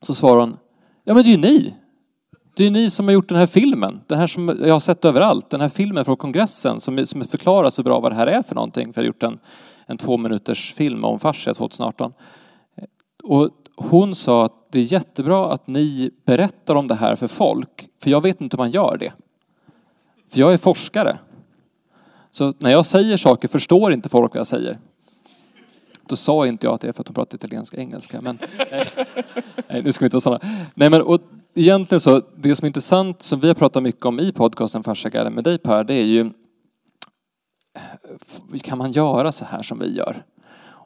så 0.01 0.13
svarade 0.13 0.41
hon, 0.41 0.57
ja 1.03 1.13
men 1.13 1.23
det 1.23 1.29
är 1.29 1.31
ju 1.31 1.37
ni. 1.37 1.75
Det 2.55 2.63
är 2.63 2.67
ju 2.67 2.73
ni 2.73 2.89
som 2.89 3.05
har 3.05 3.13
gjort 3.13 3.29
den 3.29 3.37
här 3.37 3.45
filmen, 3.45 4.01
den 4.07 4.19
här 4.19 4.27
som 4.27 4.59
jag 4.61 4.75
har 4.75 4.79
sett 4.79 5.05
överallt, 5.05 5.49
den 5.49 5.61
här 5.61 5.69
filmen 5.69 6.05
från 6.05 6.17
kongressen 6.17 6.79
som, 6.79 7.05
som 7.05 7.23
förklarar 7.23 7.69
så 7.69 7.83
bra 7.83 7.99
vad 7.99 8.11
det 8.11 8.15
här 8.15 8.27
är 8.27 8.41
för 8.41 8.55
någonting. 8.55 8.93
För 8.93 9.01
jag 9.01 9.03
har 9.03 9.07
gjort 9.07 9.23
en 9.23 9.39
en 9.87 9.97
två 9.97 10.17
minuters 10.17 10.73
film 10.73 11.03
om 11.03 11.19
fascia 11.19 11.53
2018. 11.53 12.13
Och 13.23 13.49
hon 13.77 14.15
sa 14.15 14.45
att 14.45 14.71
det 14.71 14.79
är 14.79 14.83
jättebra 14.83 15.53
att 15.53 15.67
ni 15.67 16.11
berättar 16.25 16.75
om 16.75 16.87
det 16.87 16.95
här 16.95 17.15
för 17.15 17.27
folk, 17.27 17.89
för 17.99 18.09
jag 18.09 18.21
vet 18.21 18.41
inte 18.41 18.57
hur 18.57 18.63
man 18.63 18.71
gör 18.71 18.97
det. 18.97 19.13
För 20.29 20.39
jag 20.39 20.53
är 20.53 20.57
forskare. 20.57 21.17
Så 22.31 22.53
när 22.57 22.71
jag 22.71 22.85
säger 22.85 23.17
saker 23.17 23.47
förstår 23.47 23.93
inte 23.93 24.09
folk 24.09 24.33
vad 24.33 24.39
jag 24.39 24.47
säger. 24.47 24.79
Då 26.07 26.15
sa 26.15 26.47
inte 26.47 26.67
jag 26.67 26.73
att 26.73 26.81
det 26.81 26.87
är 26.87 26.91
för 26.91 27.01
att 27.01 27.07
de 27.07 27.13
pratar 27.13 27.35
italienska 27.35 27.77
engelska, 27.77 28.21
men 28.21 28.39
nej, 28.71 28.87
nej, 29.69 29.83
nu 29.83 29.91
ska 29.91 30.03
vi 30.03 30.05
inte 30.05 30.15
vara 30.15 30.21
sådana. 30.21 30.67
Nej, 30.73 30.89
men 30.89 31.01
och 31.01 31.21
egentligen 31.53 31.99
så, 31.99 32.21
det 32.35 32.55
som 32.55 32.65
är 32.65 32.67
intressant, 32.67 33.21
som 33.21 33.39
vi 33.39 33.47
har 33.47 33.55
pratat 33.55 33.83
mycket 33.83 34.05
om 34.05 34.19
i 34.19 34.31
podcasten 34.31 34.83
Fascia 34.83 35.29
med 35.29 35.43
dig 35.43 35.57
Per, 35.57 35.83
det 35.83 35.93
är 35.93 36.03
ju 36.03 36.31
kan 38.63 38.77
man 38.77 38.91
göra 38.91 39.31
så 39.31 39.45
här 39.45 39.63
som 39.63 39.79
vi 39.79 39.95
gör? 39.95 40.23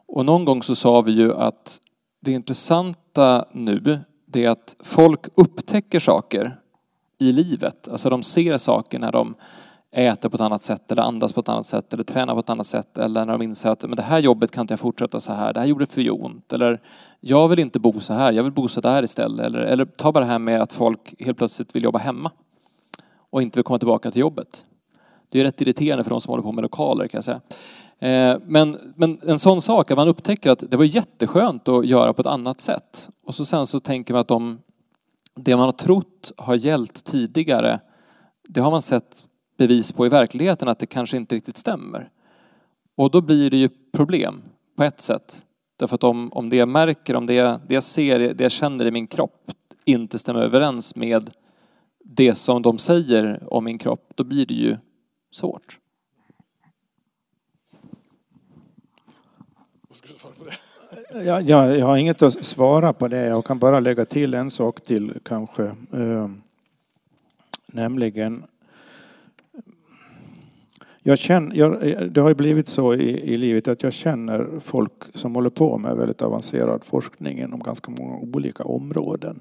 Och 0.06 0.24
någon 0.24 0.44
gång 0.44 0.62
så 0.62 0.74
sa 0.74 1.00
vi 1.00 1.12
ju 1.12 1.34
att 1.34 1.80
det 2.24 2.32
intressanta 2.32 3.44
nu, 3.52 4.00
det 4.26 4.44
är 4.44 4.50
att 4.50 4.76
folk 4.80 5.20
upptäcker 5.34 6.00
saker 6.00 6.60
i 7.18 7.32
livet. 7.32 7.88
Alltså 7.88 8.10
de 8.10 8.22
ser 8.22 8.56
saker 8.56 8.98
när 8.98 9.12
de 9.12 9.34
äter 9.90 10.28
på 10.28 10.34
ett 10.34 10.40
annat 10.40 10.62
sätt 10.62 10.92
eller 10.92 11.02
andas 11.02 11.32
på 11.32 11.40
ett 11.40 11.48
annat 11.48 11.66
sätt 11.66 11.92
eller 11.92 12.04
tränar 12.04 12.34
på 12.34 12.40
ett 12.40 12.50
annat 12.50 12.66
sätt 12.66 12.98
eller 12.98 13.26
när 13.26 13.32
de 13.32 13.42
inser 13.42 13.70
att 13.70 13.82
men 13.82 13.96
det 13.96 14.02
här 14.02 14.18
jobbet 14.18 14.50
kan 14.50 14.60
inte 14.60 14.72
jag 14.72 14.80
fortsätta 14.80 15.20
så 15.20 15.32
här, 15.32 15.52
det 15.52 15.60
här 15.60 15.66
gjorde 15.66 15.86
för 15.86 16.24
ont 16.24 16.52
eller 16.52 16.80
jag 17.20 17.48
vill 17.48 17.58
inte 17.58 17.78
bo 17.78 18.00
så 18.00 18.14
här, 18.14 18.32
jag 18.32 18.42
vill 18.42 18.52
bo 18.52 18.68
så 18.68 18.80
där 18.80 19.02
istället 19.02 19.46
eller, 19.46 19.58
eller 19.58 19.84
ta 19.84 20.12
bara 20.12 20.24
det 20.24 20.30
här 20.30 20.38
med 20.38 20.62
att 20.62 20.72
folk 20.72 21.14
helt 21.18 21.38
plötsligt 21.38 21.76
vill 21.76 21.84
jobba 21.84 21.98
hemma 21.98 22.30
och 23.30 23.42
inte 23.42 23.58
vill 23.58 23.64
komma 23.64 23.78
tillbaka 23.78 24.10
till 24.10 24.20
jobbet. 24.20 24.64
Det 25.28 25.40
är 25.40 25.44
rätt 25.44 25.60
irriterande 25.60 26.04
för 26.04 26.10
de 26.10 26.20
som 26.20 26.30
håller 26.30 26.42
på 26.42 26.52
med 26.52 26.62
lokaler 26.62 27.08
kan 27.08 27.18
jag 27.18 27.24
säga. 27.24 27.40
Eh, 28.02 28.38
men, 28.46 28.94
men 28.96 29.20
en 29.26 29.38
sån 29.38 29.62
sak, 29.62 29.90
att 29.90 29.96
man 29.96 30.08
upptäcker 30.08 30.50
att 30.50 30.64
det 30.70 30.76
var 30.76 30.84
jätteskönt 30.84 31.68
att 31.68 31.86
göra 31.86 32.12
på 32.12 32.20
ett 32.20 32.26
annat 32.26 32.60
sätt. 32.60 33.08
Och 33.24 33.34
så 33.34 33.44
sen 33.44 33.66
så 33.66 33.80
tänker 33.80 34.14
man 34.14 34.20
att 34.20 34.28
de, 34.28 34.58
det 35.34 35.56
man 35.56 35.64
har 35.64 35.72
trott 35.72 36.32
har 36.36 36.54
gällt 36.54 37.04
tidigare, 37.04 37.80
det 38.48 38.60
har 38.60 38.70
man 38.70 38.82
sett 38.82 39.24
bevis 39.58 39.92
på 39.92 40.06
i 40.06 40.08
verkligheten 40.08 40.68
att 40.68 40.78
det 40.78 40.86
kanske 40.86 41.16
inte 41.16 41.34
riktigt 41.34 41.58
stämmer. 41.58 42.10
Och 42.96 43.10
då 43.10 43.20
blir 43.20 43.50
det 43.50 43.56
ju 43.56 43.68
problem 43.92 44.42
på 44.76 44.84
ett 44.84 45.00
sätt. 45.00 45.44
Därför 45.76 45.94
att 45.94 46.04
om, 46.04 46.32
om 46.32 46.50
det 46.50 46.56
jag 46.56 46.68
märker, 46.68 47.16
om 47.16 47.26
det, 47.26 47.42
det 47.68 47.74
jag 47.74 47.82
ser, 47.82 48.18
det 48.34 48.44
jag 48.44 48.52
känner 48.52 48.86
i 48.86 48.90
min 48.90 49.06
kropp 49.06 49.52
inte 49.84 50.18
stämmer 50.18 50.40
överens 50.40 50.96
med 50.96 51.30
det 52.04 52.34
som 52.34 52.62
de 52.62 52.78
säger 52.78 53.42
om 53.54 53.64
min 53.64 53.78
kropp, 53.78 54.12
då 54.14 54.24
blir 54.24 54.46
det 54.46 54.54
ju 54.54 54.76
svårt. 55.30 55.78
Jag, 61.12 61.26
eh, 61.26 61.48
jag, 61.48 61.78
jag 61.78 61.86
har 61.86 61.96
inget 61.96 62.22
att 62.22 62.44
svara 62.44 62.92
på 62.92 63.08
det. 63.08 63.26
Jag 63.26 63.44
kan 63.44 63.58
bara 63.58 63.80
lägga 63.80 64.04
till 64.04 64.34
en 64.34 64.50
sak 64.50 64.80
till 64.80 65.14
kanske. 65.22 65.64
Eh, 65.92 66.30
nämligen 67.66 68.44
jag 71.02 71.18
känner, 71.18 71.56
jag, 71.56 71.88
eh, 71.88 72.00
det 72.00 72.20
har 72.20 72.28
ju 72.28 72.34
blivit 72.34 72.68
så 72.68 72.94
i, 72.94 73.32
i 73.32 73.36
livet 73.36 73.68
att 73.68 73.82
jag 73.82 73.92
känner 73.92 74.60
folk 74.64 74.92
som 75.14 75.34
håller 75.34 75.50
på 75.50 75.78
med 75.78 75.96
väldigt 75.96 76.22
avancerad 76.22 76.84
forskning 76.84 77.38
inom 77.38 77.60
ganska 77.60 77.90
många 77.90 78.16
olika 78.16 78.64
områden. 78.64 79.40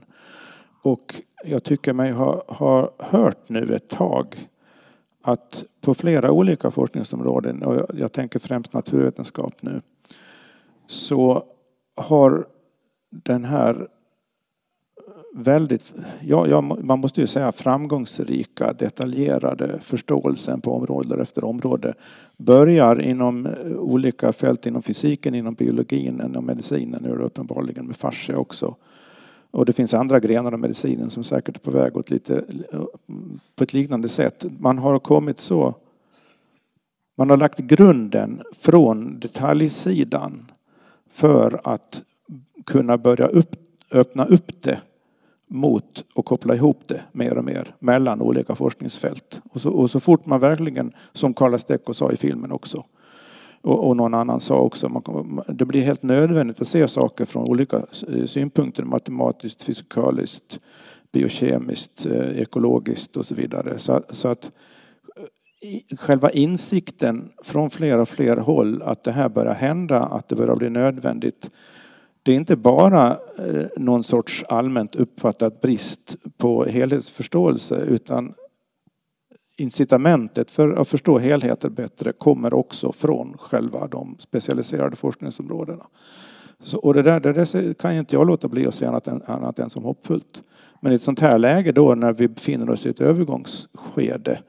Och 0.82 1.22
jag 1.46 1.64
tycker 1.64 1.94
mig 1.94 2.12
ha, 2.12 2.44
ha 2.48 2.92
hört 2.98 3.50
nu 3.50 3.76
ett 3.76 3.90
tag 3.90 4.50
att 5.22 5.64
på 5.82 5.94
flera 5.94 6.32
olika 6.32 6.72
forskningsområden, 6.72 7.64
och 7.64 7.86
jag 7.94 8.12
tänker 8.12 8.40
främst 8.40 8.74
naturvetenskap 8.74 9.54
nu, 9.60 9.82
så 10.88 11.44
har 11.96 12.48
den 13.10 13.46
här 13.46 13.88
väldigt, 15.34 15.94
ja, 16.22 16.48
ja, 16.48 16.62
man 16.62 17.00
måste 17.00 17.22
ju 17.22 17.28
säga 17.28 17.52
framgångsrika, 17.52 18.74
detaljerade 18.74 19.80
förståelsen 19.82 20.62
på 20.62 20.76
område 20.76 21.22
efter 21.22 21.44
område 21.44 21.94
börjar 22.38 23.02
inom 23.02 23.46
eh, 23.46 23.72
olika 23.78 24.34
fält 24.34 24.66
inom 24.66 24.82
fysiken, 24.82 25.36
inom 25.36 25.54
biologin, 25.54 26.22
inom 26.26 26.46
medicinen, 26.46 27.04
nu 27.04 27.12
är 27.12 27.18
det 27.18 27.24
uppenbarligen 27.24 27.86
med 27.86 27.96
fascia 27.96 28.38
också. 28.38 28.76
Och 29.52 29.66
det 29.66 29.74
finns 29.74 29.94
andra 29.94 30.20
grenar 30.20 30.52
av 30.52 30.60
medicinen 30.60 31.10
som 31.10 31.24
säkert 31.24 31.56
är 31.56 31.60
på 31.60 31.72
väg 31.72 31.98
åt 31.98 32.10
lite 32.10 32.44
eh, 32.72 32.82
på 33.56 33.64
ett 33.64 33.74
liknande 33.74 34.10
sätt. 34.10 34.46
Man 34.60 34.78
har 34.78 35.00
kommit 35.00 35.40
så 35.40 35.76
man 37.16 37.30
har 37.30 37.38
lagt 37.38 37.60
grunden 37.60 38.42
från 38.60 39.20
detaljsidan 39.20 40.51
för 41.12 41.62
att 41.64 42.02
kunna 42.66 42.98
börja 42.98 43.28
upp, 43.28 43.56
öppna 43.92 44.26
upp 44.26 44.62
det 44.62 44.80
mot 45.48 46.06
och 46.14 46.26
koppla 46.26 46.56
ihop 46.56 46.82
det 46.88 47.02
mer 47.12 47.38
och 47.38 47.46
mer 47.46 47.76
mellan 47.80 48.22
olika 48.22 48.56
forskningsfält. 48.56 49.42
Och 49.52 49.62
så, 49.62 49.70
och 49.70 49.92
så 49.92 50.00
fort 50.00 50.26
man 50.26 50.40
verkligen, 50.40 50.94
som 51.14 51.34
Carla 51.34 51.58
Stecco 51.58 51.94
sa 51.94 52.12
i 52.12 52.18
filmen 52.18 52.52
också, 52.52 52.84
och, 53.62 53.88
och 53.88 53.98
någon 53.98 54.14
annan 54.14 54.42
sa 54.42 54.56
också, 54.56 54.90
man, 54.90 55.44
det 55.48 55.66
blir 55.66 55.82
helt 55.82 56.04
nödvändigt 56.04 56.62
att 56.62 56.68
se 56.68 56.88
saker 56.88 57.26
från 57.26 57.50
olika 57.50 57.78
eh, 58.08 58.26
synpunkter, 58.26 58.84
matematiskt, 58.84 59.64
fysikaliskt, 59.64 60.60
biokemiskt, 61.12 62.06
eh, 62.06 62.42
ekologiskt 62.42 63.18
och 63.18 63.26
så 63.26 63.36
vidare. 63.36 63.80
Så, 63.80 64.02
så 64.10 64.28
att 64.28 64.52
själva 65.98 66.32
insikten 66.32 67.32
från 67.44 67.70
fler 67.70 67.98
och 67.98 68.10
fler 68.10 68.38
håll 68.38 68.82
att 68.82 69.04
det 69.04 69.12
här 69.12 69.30
börjar 69.30 69.54
hända, 69.54 70.00
att 70.00 70.30
det 70.30 70.36
börjar 70.36 70.56
bli 70.56 70.70
nödvändigt. 70.70 71.50
Det 72.24 72.32
är 72.32 72.36
inte 72.36 72.56
bara 72.56 73.20
eh, 73.38 73.66
någon 73.78 74.04
sorts 74.04 74.44
allmänt 74.50 74.96
uppfattad 74.96 75.54
brist 75.62 76.16
på 76.38 76.66
helhetsförståelse 76.66 77.76
utan 77.76 78.34
incitamentet 79.58 80.52
för 80.52 80.74
att 80.74 80.88
förstå 80.88 81.20
helheter 81.20 81.70
bättre 81.70 82.14
kommer 82.14 82.54
också 82.54 82.92
från 82.92 83.38
själva 83.38 83.88
de 83.88 84.16
specialiserade 84.20 84.96
forskningsområdena. 84.96 85.88
Så, 86.64 86.78
och 86.78 86.94
det 86.94 87.02
där, 87.02 87.20
det 87.20 87.34
där 87.34 87.74
kan 87.74 87.94
inte 87.94 88.16
jag 88.16 88.28
låta 88.28 88.48
bli 88.48 88.68
att 88.68 88.76
se 88.76 88.86
annat 88.86 89.08
än, 89.08 89.22
annat 89.26 89.60
än 89.60 89.70
som 89.70 89.84
hoppfullt. 89.84 90.42
Men 90.82 90.92
i 90.92 90.96
ett 90.96 91.04
sånt 91.04 91.20
här 91.20 91.38
läge 91.38 91.72
då 91.72 91.96
när 91.96 92.14
vi 92.14 92.28
befinner 92.28 92.70
oss 92.70 92.86
i 92.86 92.90
ett 92.90 93.02
övergångsskede 93.02 94.40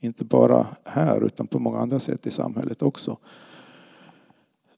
inte 0.00 0.24
bara 0.24 0.66
här 0.84 1.24
utan 1.24 1.46
på 1.46 1.58
många 1.58 1.78
andra 1.78 2.00
sätt 2.00 2.26
i 2.26 2.30
samhället 2.30 2.82
också. 2.82 3.18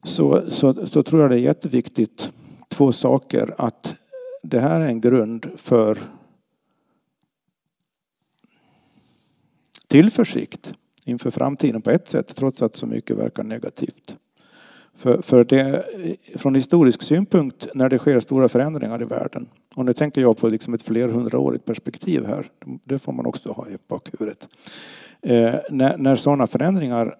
Så, 0.03 0.51
så, 0.51 0.87
så 0.87 1.03
tror 1.03 1.21
jag 1.21 1.31
det 1.31 1.35
är 1.35 1.39
jätteviktigt, 1.39 2.31
två 2.67 2.91
saker, 2.91 3.55
att 3.57 3.95
det 4.43 4.59
här 4.59 4.81
är 4.81 4.87
en 4.87 5.01
grund 5.01 5.49
för 5.55 5.97
tillförsikt 9.87 10.73
inför 11.05 11.31
framtiden 11.31 11.81
på 11.81 11.89
ett 11.89 12.09
sätt, 12.09 12.35
trots 12.35 12.61
att 12.61 12.75
så 12.75 12.85
mycket 12.85 13.17
verkar 13.17 13.43
negativt. 13.43 14.17
För, 14.95 15.21
för 15.21 15.43
det, 15.43 15.85
från 16.35 16.55
historisk 16.55 17.01
synpunkt, 17.01 17.67
när 17.73 17.89
det 17.89 17.99
sker 17.99 18.19
stora 18.19 18.49
förändringar 18.49 19.01
i 19.01 19.05
världen, 19.05 19.47
och 19.75 19.85
nu 19.85 19.93
tänker 19.93 20.21
jag 20.21 20.37
på 20.37 20.47
liksom 20.47 20.73
ett 20.73 20.83
flerhundraårigt 20.83 21.65
perspektiv 21.65 22.25
här, 22.25 22.45
det 22.83 22.99
får 22.99 23.13
man 23.13 23.25
också 23.25 23.51
ha 23.51 23.67
i 23.67 23.77
bakhuvudet. 23.87 24.47
Eh, 25.21 25.55
när, 25.69 25.97
när 25.97 26.15
sådana 26.15 26.47
förändringar 26.47 27.15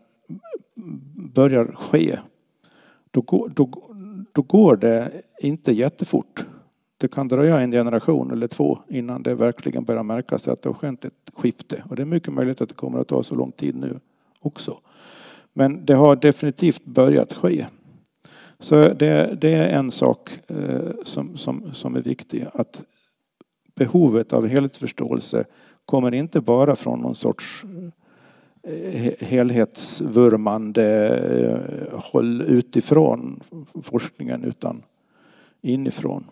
börjar 1.15 1.65
ske, 1.65 2.19
då, 3.11 3.21
går, 3.21 3.49
då, 3.49 3.69
då 4.31 4.41
går 4.41 4.75
det 4.75 5.11
inte 5.39 5.71
jättefort. 5.71 6.45
Det 6.97 7.07
kan 7.07 7.27
dröja 7.27 7.59
en 7.59 7.71
generation 7.71 8.31
eller 8.31 8.47
två 8.47 8.79
innan 8.87 9.23
det 9.23 9.35
verkligen 9.35 9.83
börjar 9.83 10.03
märkas 10.03 10.47
att 10.47 10.61
det 10.61 10.69
har 10.69 10.73
skett 10.73 11.05
ett 11.05 11.13
skifte. 11.33 11.83
Och 11.89 11.95
det 11.95 12.01
är 12.01 12.05
mycket 12.05 12.33
möjligt 12.33 12.61
att 12.61 12.69
det 12.69 12.75
kommer 12.75 12.99
att 12.99 13.07
ta 13.07 13.23
så 13.23 13.35
lång 13.35 13.51
tid 13.51 13.75
nu 13.75 13.99
också. 14.39 14.77
Men 15.53 15.85
det 15.85 15.93
har 15.93 16.15
definitivt 16.15 16.85
börjat 16.85 17.33
ske. 17.33 17.65
Så 18.59 18.75
det, 18.75 19.37
det 19.41 19.53
är 19.53 19.69
en 19.69 19.91
sak 19.91 20.39
eh, 20.47 20.91
som, 21.05 21.37
som, 21.37 21.73
som 21.73 21.95
är 21.95 22.01
viktig. 22.01 22.45
Att 22.53 22.83
behovet 23.75 24.33
av 24.33 24.47
helhetsförståelse 24.47 25.43
kommer 25.85 26.13
inte 26.13 26.41
bara 26.41 26.75
från 26.75 26.99
någon 26.99 27.15
sorts 27.15 27.65
eh, 28.63 29.13
helhetsvurmande 29.19 31.07
eh, 31.17 31.99
håll 31.99 32.41
utifrån 32.41 33.39
forskningen 33.83 34.43
utan 34.43 34.83
inifrån 35.61 36.25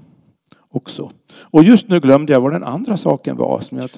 också. 0.69 1.11
Och 1.39 1.63
just 1.63 1.87
nu 1.87 1.99
glömde 1.99 2.33
jag 2.33 2.41
vad 2.41 2.51
den 2.51 2.63
andra 2.63 2.97
saken 2.97 3.37
var. 3.37 3.61
Som 3.61 3.77
jag... 3.77 3.89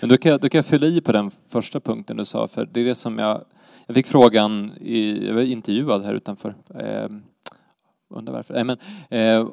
Men 0.00 0.08
du 0.08 0.16
kan, 0.16 0.38
du 0.38 0.48
kan 0.48 0.64
fylla 0.64 0.86
i 0.86 1.00
på 1.00 1.12
den 1.12 1.30
första 1.48 1.80
punkten 1.80 2.16
du 2.16 2.24
sa, 2.24 2.48
för 2.48 2.68
det 2.72 2.80
är 2.80 2.84
det 2.84 2.94
som 2.94 3.18
jag... 3.18 3.44
Jag 3.90 3.94
fick 3.94 4.06
frågan, 4.06 4.72
i, 4.80 5.26
jag 5.26 5.34
var 5.34 5.42
intervjuad 5.42 6.04
här 6.04 6.14
utanför, 6.14 6.54
eh, 6.74 7.08
undrar 8.08 8.32
varför, 8.32 8.54
Nej, 8.54 8.64
men, 8.64 8.78
eh, 9.08 9.48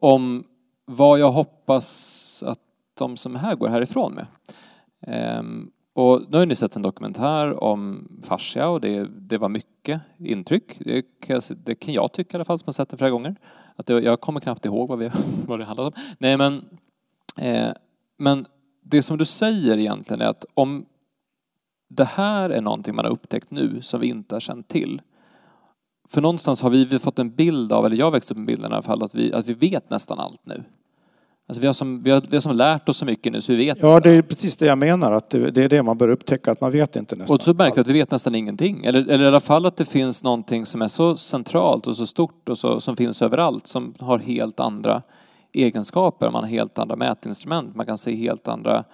om 0.00 0.44
vad 0.84 1.18
jag 1.18 1.30
hoppas 1.32 2.42
att 2.46 2.58
de 2.98 3.16
som 3.16 3.34
är 3.34 3.38
här 3.38 3.54
går 3.54 3.68
härifrån 3.68 4.14
med. 4.14 4.26
Eh, 5.06 5.42
Och 5.92 6.22
nu 6.30 6.38
har 6.38 6.46
ni 6.46 6.54
sett 6.54 6.76
en 6.76 6.82
dokumentär 6.82 7.64
om 7.64 8.08
fascia 8.24 8.68
och 8.68 8.80
det, 8.80 9.04
det 9.04 9.38
var 9.38 9.48
mycket 9.48 10.00
intryck. 10.18 10.78
Det 10.78 11.02
kan, 11.02 11.34
jag, 11.48 11.58
det 11.64 11.74
kan 11.74 11.94
jag 11.94 12.12
tycka 12.12 12.36
i 12.36 12.36
alla 12.36 12.44
fall 12.44 12.58
som 12.58 12.66
har 12.66 12.72
sett 12.72 12.88
den 12.88 12.98
flera 12.98 13.10
gånger. 13.10 13.36
Att 13.76 13.86
det, 13.86 14.00
jag 14.00 14.20
kommer 14.20 14.40
knappt 14.40 14.64
ihåg 14.64 14.88
vad, 14.88 14.98
vi, 14.98 15.10
vad 15.46 15.58
det 15.58 15.64
handlade 15.64 15.86
om. 15.88 16.02
Nej 16.18 16.36
men, 16.36 16.64
eh, 17.36 17.72
men 18.16 18.46
det 18.82 19.02
som 19.02 19.18
du 19.18 19.24
säger 19.24 19.78
egentligen 19.78 20.20
är 20.20 20.26
att 20.28 20.44
om 20.54 20.86
det 21.92 22.04
här 22.04 22.50
är 22.50 22.60
någonting 22.60 22.94
man 22.94 23.04
har 23.04 23.12
upptäckt 23.12 23.50
nu 23.50 23.82
som 23.82 24.00
vi 24.00 24.06
inte 24.06 24.34
har 24.34 24.40
känt 24.40 24.68
till. 24.68 25.02
För 26.08 26.20
någonstans 26.20 26.62
har 26.62 26.70
vi, 26.70 26.84
vi 26.84 26.98
fått 26.98 27.18
en 27.18 27.30
bild 27.30 27.72
av, 27.72 27.86
eller 27.86 27.96
jag 27.96 28.10
växte 28.10 28.34
upp 28.34 28.38
med 28.38 28.46
bilden 28.46 28.70
i 28.70 28.74
alla 28.74 28.82
fall, 28.82 29.02
att 29.02 29.14
vi, 29.14 29.32
att 29.32 29.48
vi 29.48 29.54
vet 29.54 29.90
nästan 29.90 30.18
allt 30.20 30.40
nu. 30.46 30.64
Alltså 31.50 31.60
vi, 31.60 31.66
har 31.66 31.74
som, 31.74 32.02
vi, 32.02 32.10
har, 32.10 32.22
vi 32.30 32.36
har 32.36 32.40
som 32.40 32.56
lärt 32.56 32.88
oss 32.88 32.96
så 32.96 33.04
mycket 33.04 33.32
nu 33.32 33.40
så 33.40 33.52
vi 33.52 33.58
vet. 33.58 33.78
Ja, 33.80 34.00
det 34.00 34.10
är 34.10 34.22
precis 34.22 34.56
det 34.56 34.66
jag 34.66 34.78
menar, 34.78 35.12
att 35.12 35.30
det, 35.30 35.50
det 35.50 35.64
är 35.64 35.68
det 35.68 35.82
man 35.82 35.98
bör 35.98 36.08
upptäcka, 36.08 36.52
att 36.52 36.60
man 36.60 36.70
vet 36.70 36.96
inte 36.96 37.16
nästan. 37.16 37.34
Och 37.34 37.42
så 37.42 37.54
märker 37.54 37.74
vi 37.74 37.80
att 37.80 37.86
vi 37.86 37.92
vet 37.92 38.10
nästan 38.10 38.34
ingenting. 38.34 38.84
Eller, 38.84 39.10
eller 39.10 39.24
i 39.24 39.28
alla 39.28 39.40
fall 39.40 39.66
att 39.66 39.76
det 39.76 39.84
finns 39.84 40.24
någonting 40.24 40.66
som 40.66 40.82
är 40.82 40.88
så 40.88 41.16
centralt 41.16 41.86
och 41.86 41.96
så 41.96 42.06
stort 42.06 42.48
och 42.48 42.58
så, 42.58 42.80
som 42.80 42.96
finns 42.96 43.22
överallt 43.22 43.66
som 43.66 43.94
har 43.98 44.18
helt 44.18 44.60
andra 44.60 45.02
egenskaper. 45.52 46.30
Man 46.30 46.42
har 46.42 46.50
helt 46.50 46.78
andra 46.78 46.96
mätinstrument, 46.96 47.76
man 47.76 47.86
kan 47.86 47.98
se 47.98 48.14
helt 48.14 48.48
andra, 48.48 48.84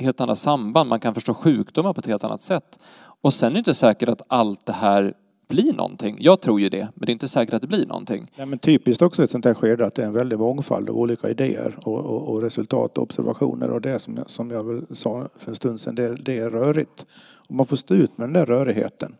helt 0.00 0.20
andra 0.20 0.34
samband, 0.34 0.88
man 0.88 1.00
kan 1.00 1.14
förstå 1.14 1.34
sjukdomar 1.34 1.92
på 1.92 2.00
ett 2.00 2.06
helt 2.06 2.24
annat 2.24 2.42
sätt. 2.42 2.78
Och 3.20 3.34
sen 3.34 3.48
är 3.48 3.52
det 3.52 3.58
inte 3.58 3.74
säkert 3.74 4.08
att 4.08 4.22
allt 4.28 4.66
det 4.66 4.72
här 4.72 5.14
blir 5.48 5.72
någonting. 5.72 6.16
Jag 6.20 6.40
tror 6.40 6.60
ju 6.60 6.68
det, 6.68 6.88
men 6.94 7.06
det 7.06 7.10
är 7.10 7.12
inte 7.12 7.28
säkert 7.28 7.54
att 7.54 7.62
det 7.62 7.68
blir 7.68 7.86
någonting. 7.86 8.30
Nej, 8.36 8.46
men 8.46 8.58
typiskt 8.58 9.02
också 9.02 9.22
i 9.22 9.24
ett 9.24 9.30
sånt 9.30 9.44
här 9.44 9.54
skede 9.54 9.86
att 9.86 9.94
det 9.94 10.02
är 10.02 10.06
en 10.06 10.12
väldig 10.12 10.38
mångfald 10.38 10.90
av 10.90 10.96
olika 10.96 11.30
idéer 11.30 11.78
och, 11.84 11.98
och, 11.98 12.28
och 12.28 12.42
resultat 12.42 12.98
och 12.98 13.04
observationer 13.04 13.70
och 13.70 13.80
det 13.80 13.98
som 13.98 14.16
jag, 14.16 14.30
som 14.30 14.50
jag 14.50 14.64
väl 14.64 14.86
sa 14.90 15.28
för 15.38 15.50
en 15.50 15.56
stund 15.56 15.80
sedan, 15.80 15.94
det, 15.94 16.14
det 16.14 16.38
är 16.38 16.50
rörigt. 16.50 17.06
Och 17.48 17.54
man 17.54 17.66
får 17.66 17.76
stå 17.76 17.94
ut 17.94 18.18
med 18.18 18.28
den 18.28 18.32
där 18.32 18.46
rörigheten 18.46 19.14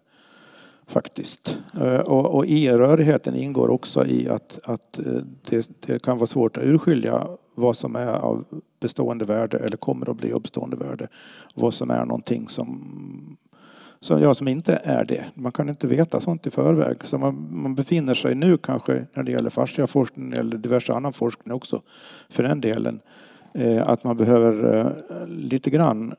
faktiskt. 0.86 1.58
Eh, 1.80 1.98
och, 2.00 2.34
och 2.34 2.46
i 2.46 2.70
rörigheten 2.70 3.36
ingår 3.36 3.70
också 3.70 4.06
i 4.06 4.28
att, 4.28 4.58
att 4.64 4.98
eh, 4.98 5.22
det, 5.50 5.68
det, 5.86 6.02
kan 6.02 6.18
vara 6.18 6.26
svårt 6.26 6.56
att 6.56 6.64
urskilja 6.64 7.28
vad 7.58 7.76
som 7.76 7.96
är 7.96 8.12
av 8.12 8.44
bestående 8.80 9.24
värde 9.24 9.58
eller 9.58 9.76
kommer 9.76 10.10
att 10.10 10.16
bli 10.16 10.32
av 10.32 10.42
bestående 10.42 10.76
värde. 10.76 11.08
Vad 11.54 11.74
som 11.74 11.90
är 11.90 12.04
någonting 12.04 12.48
som 12.48 13.36
som, 14.00 14.22
ja, 14.22 14.34
som 14.34 14.48
inte 14.48 14.80
är 14.84 15.04
det. 15.04 15.24
Man 15.34 15.52
kan 15.52 15.68
inte 15.68 15.86
veta 15.86 16.20
sånt 16.20 16.46
i 16.46 16.50
förväg. 16.50 16.96
Så 17.04 17.18
man, 17.18 17.48
man 17.50 17.74
befinner 17.74 18.14
sig 18.14 18.34
nu 18.34 18.56
kanske 18.56 19.06
när 19.14 19.22
det 19.22 19.32
gäller 19.32 19.50
fasciaforskning 19.50 20.32
eller 20.32 20.56
diverse 20.56 20.92
annan 20.92 21.12
forskning 21.12 21.54
också 21.54 21.82
för 22.28 22.42
den 22.42 22.60
delen. 22.60 23.00
Eh, 23.54 23.88
att 23.88 24.04
man 24.04 24.16
behöver 24.16 24.76
eh, 24.76 25.26
lite 25.26 25.70
grann 25.70 26.14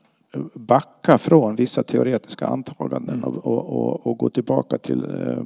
backa 0.54 1.18
från 1.18 1.56
vissa 1.56 1.82
teoretiska 1.82 2.46
antaganden 2.46 3.14
mm. 3.14 3.24
och, 3.24 3.46
och, 3.46 3.66
och, 3.66 4.06
och, 4.06 4.18
gå 4.18 4.30
tillbaka 4.30 4.78
till 4.78 5.04
eh, 5.04 5.42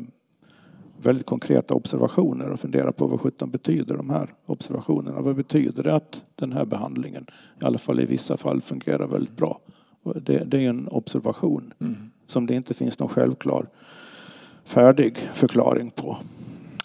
väldigt 1.07 1.27
konkreta 1.27 1.75
observationer 1.75 2.49
och 2.49 2.61
fundera 2.61 2.93
på 2.93 3.07
vad 3.07 3.21
sjutton 3.21 3.51
betyder 3.51 3.97
de 3.97 4.11
här 4.11 4.35
observationerna? 4.47 5.21
Vad 5.21 5.37
betyder 5.37 5.83
det 5.83 5.95
att 5.95 6.25
den 6.35 6.53
här 6.53 6.64
behandlingen 6.64 7.27
i 7.61 7.64
alla 7.64 7.79
fall 7.79 8.01
i 8.01 8.07
vissa 8.07 8.37
fall 8.37 8.61
fungerar 8.61 9.07
väldigt 9.07 9.37
bra? 9.37 9.61
Det, 10.14 10.45
det 10.45 10.64
är 10.64 10.69
en 10.69 10.88
observation. 10.88 11.75
Mm 11.81 12.11
som 12.27 12.47
det 12.47 12.55
inte 12.55 12.75
finns 12.75 12.99
någon 12.99 13.09
självklar 13.09 13.69
färdig 14.64 15.17
förklaring 15.35 15.90
på. 15.90 16.17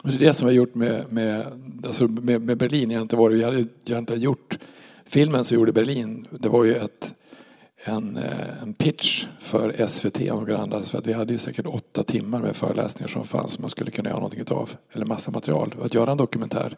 Och 0.03 0.09
det 0.09 0.15
är 0.15 0.19
det 0.19 0.33
som 0.33 0.47
vi 0.47 0.53
har 0.53 0.57
gjort 0.57 0.75
med, 0.75 1.13
med, 1.13 1.45
alltså 1.85 2.07
med, 2.07 2.41
med 2.41 2.57
Berlin. 2.57 2.91
Jag 2.91 3.01
inte 3.01 3.15
varit, 3.15 3.37
vi 3.37 3.43
hade, 3.43 3.65
jag 3.85 3.99
inte 3.99 4.15
gjort 4.15 4.57
filmen 5.05 5.43
som 5.43 5.55
gjorde 5.55 5.71
Berlin. 5.71 6.27
Det 6.39 6.49
var 6.49 6.63
ju 6.63 6.75
ett, 6.75 7.13
en, 7.89 8.17
eh, 8.17 8.61
en 8.63 8.73
pitch 8.73 9.25
för 9.39 9.87
SVT 9.87 10.31
och 10.31 10.37
några 10.37 10.57
andra. 10.57 10.83
För 10.83 10.97
att 10.97 11.07
vi 11.07 11.13
hade 11.13 11.33
ju 11.33 11.39
säkert 11.39 11.65
åtta 11.65 12.03
timmar 12.03 12.39
med 12.41 12.55
föreläsningar 12.55 13.07
som 13.07 13.25
fanns 13.25 13.53
som 13.53 13.61
man 13.61 13.69
skulle 13.69 13.91
kunna 13.91 14.09
göra 14.09 14.19
någonting 14.19 14.57
av. 14.57 14.71
Eller 14.91 15.05
massa 15.05 15.31
material. 15.31 15.75
Att 15.81 15.93
göra 15.93 16.11
en 16.11 16.17
dokumentär. 16.17 16.77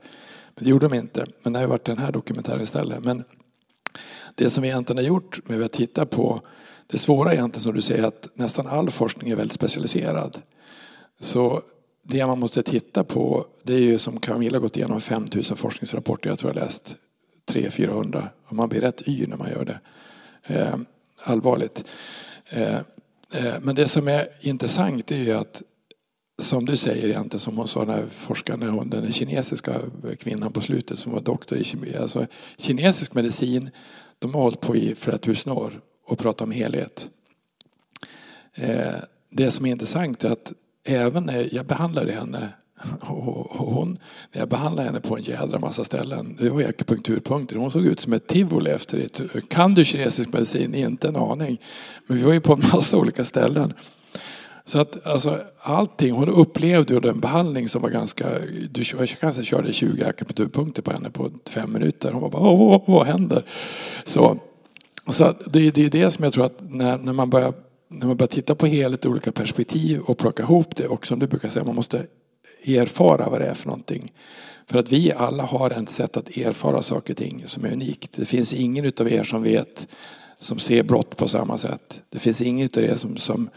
Men 0.56 0.64
det 0.64 0.70
gjorde 0.70 0.88
de 0.88 0.98
inte. 0.98 1.26
Men 1.44 1.54
det 1.54 1.60
har 1.60 1.64
ju 1.64 1.70
varit 1.70 1.86
den 1.86 1.98
här 1.98 2.12
dokumentären 2.12 2.62
istället. 2.62 3.04
Men 3.04 3.24
det 4.36 4.50
som 4.50 4.62
vi 4.62 4.70
egentligen 4.70 4.98
har 4.98 5.06
gjort 5.06 5.50
med 5.50 5.62
att 5.62 5.72
titta 5.72 6.06
på 6.06 6.42
det 6.88 6.98
svåra 6.98 7.34
egentligen 7.34 7.62
som 7.62 7.74
du 7.74 7.82
säger 7.82 8.04
att 8.04 8.30
nästan 8.34 8.68
all 8.68 8.92
forskning 8.92 9.32
är 9.32 9.36
väldigt 9.36 9.54
specialiserad. 9.54 10.42
Så 11.20 11.62
det 12.04 12.26
man 12.26 12.40
måste 12.40 12.64
titta 12.64 13.04
på 13.04 13.46
det 13.64 13.74
är 13.74 13.80
ju 13.80 13.98
som 13.98 14.20
Camilla 14.20 14.60
gått 14.60 14.78
igenom 14.78 15.02
5000 15.02 15.58
forskningsrapporter. 15.58 16.30
Jag 16.30 16.40
tror 16.40 16.54
jag 16.56 16.64
läst 16.64 16.96
300-400 17.52 18.28
och 18.48 18.56
man 18.56 18.70
blir 18.70 18.82
rätt 18.82 19.08
yr 19.08 19.28
när 19.28 19.38
man 19.38 19.50
gör 19.50 19.66
det. 19.66 19.80
Eh, 20.44 20.76
Allvarligt. 21.24 21.86
Eh, 22.50 22.76
eh, 23.32 23.54
men 23.62 23.76
det 23.76 23.88
som 23.88 24.08
är 24.08 24.28
intressant 24.40 25.12
är 25.12 25.18
ju 25.18 25.32
att 25.32 25.64
som 26.42 26.66
du 26.66 26.76
säger 26.76 27.08
egentligen, 27.08 27.40
som 27.40 27.58
hon 27.58 27.68
sa, 27.68 27.86
den 27.86 27.96
här 27.96 28.06
forskaren, 28.10 28.90
den 28.90 29.12
kinesiska 29.12 29.82
kvinnan 30.20 30.52
på 30.52 30.62
slutet 30.62 31.00
som 31.00 31.12
var 31.12 31.20
doktor 31.20 31.58
i 31.58 31.64
kemi. 31.64 31.96
Alltså, 31.96 32.28
kinesisk 32.58 33.14
medicin, 33.14 33.70
de 34.20 34.34
har 34.34 34.42
hållit 34.42 34.60
på 34.60 34.76
i 34.76 34.96
flera 34.96 35.18
tusen 35.18 35.52
år 35.52 35.82
och 36.06 36.20
pratat 36.20 36.42
om 36.42 36.52
helhet. 36.52 37.10
Eh, 38.54 38.96
det 39.30 39.52
som 39.52 39.66
är 39.66 39.72
intressant 39.72 40.24
är 40.24 40.32
att 40.32 40.54
även 40.84 41.24
när 41.24 41.56
jag 41.56 41.66
behandlade 41.66 42.12
henne 42.12 42.50
hon, 43.02 43.98
när 44.32 44.42
jag 44.42 44.50
behandlade 44.50 44.88
henne 44.88 45.02
på 45.02 45.18
en 45.18 45.22
jädra 45.22 45.60
massa 45.60 45.84
ställen. 45.84 46.38
Det 46.40 46.50
var 46.50 46.62
akupunkturpunkter. 46.62 47.56
Hon 47.56 47.72
såg 47.72 47.86
ut 47.86 48.00
som 48.00 48.14
ett 48.14 48.28
tivoli 48.28 48.70
efter 48.70 48.98
det. 48.98 49.50
Kan 49.50 49.74
du 49.74 49.86
kinesisk 49.86 50.34
medicin? 50.34 50.76
Inte 50.76 51.08
en 51.08 51.16
aning. 51.16 51.58
Men 52.08 52.18
vi 52.18 52.24
var 52.24 52.34
ju 52.34 52.42
på 52.42 52.54
en 52.54 52.64
massa 52.74 52.98
olika 52.98 53.26
ställen. 53.26 53.74
Så 54.66 54.80
att 54.80 55.08
alltså 55.08 55.40
allting, 55.62 56.12
hon 56.12 56.30
upplevde 56.30 56.94
ju 56.94 57.00
den 57.00 57.20
behandling 57.20 57.70
som 57.70 57.82
var 57.82 57.90
ganska, 57.90 58.26
du 58.72 58.84
kanske 59.20 59.44
körde 59.44 59.74
20 59.74 60.04
akupunkturpunkter 60.04 60.82
på 60.82 60.92
henne 60.92 61.10
på 61.10 61.32
fem 61.50 61.74
minuter. 61.74 62.12
Hon 62.12 62.22
var 62.22 62.30
bara, 62.30 62.42
vad, 62.42 62.82
vad 62.88 63.08
händer? 63.08 63.46
Så 64.06 64.40
så 65.08 65.36
det, 65.46 65.68
är, 65.68 65.72
det 65.72 65.86
är 65.86 65.90
det 65.90 66.12
som 66.12 66.24
jag 66.24 66.34
tror 66.34 66.46
att 66.46 66.62
när, 66.70 66.98
när, 66.98 67.14
man 67.14 67.30
börjar, 67.30 67.54
när 67.88 68.08
man 68.08 68.18
börjar 68.18 68.28
titta 68.28 68.56
på 68.56 68.66
helhet 68.66 69.06
ur 69.06 69.10
olika 69.10 69.32
perspektiv 69.32 70.00
och 70.00 70.18
plocka 70.18 70.44
ihop 70.44 70.76
det 70.76 70.88
och 70.88 71.08
som 71.08 71.20
du 71.20 71.28
brukar 71.28 71.50
säga, 71.50 71.66
man 71.66 71.76
måste 71.76 72.06
erfara 72.66 73.30
vad 73.30 73.42
det 73.42 73.46
är 73.46 73.54
för 73.54 73.68
någonting. 73.68 74.12
För 74.66 74.80
att 74.80 74.92
vi 74.92 75.12
alla 75.12 75.44
har 75.44 75.70
ett 75.70 75.90
sätt 75.90 76.18
att 76.18 76.38
erfara 76.38 76.82
saker 76.82 77.14
och 77.14 77.18
ting 77.18 77.42
som 77.46 77.66
är 77.66 77.72
unikt. 77.72 78.14
Det 78.14 78.26
finns 78.26 78.54
ingen 78.54 78.86
utav 78.86 79.12
er 79.12 79.24
som 79.24 79.44
vet, 79.44 79.88
som 80.40 80.60
ser 80.60 80.84
brott 80.84 81.18
på 81.18 81.28
samma 81.28 81.58
sätt. 81.58 82.02
Det 82.10 82.20
finns 82.20 82.42
ingen 82.42 82.66
utav 82.66 82.84
er 82.84 82.96
som, 82.96 83.18
som, 83.18 83.50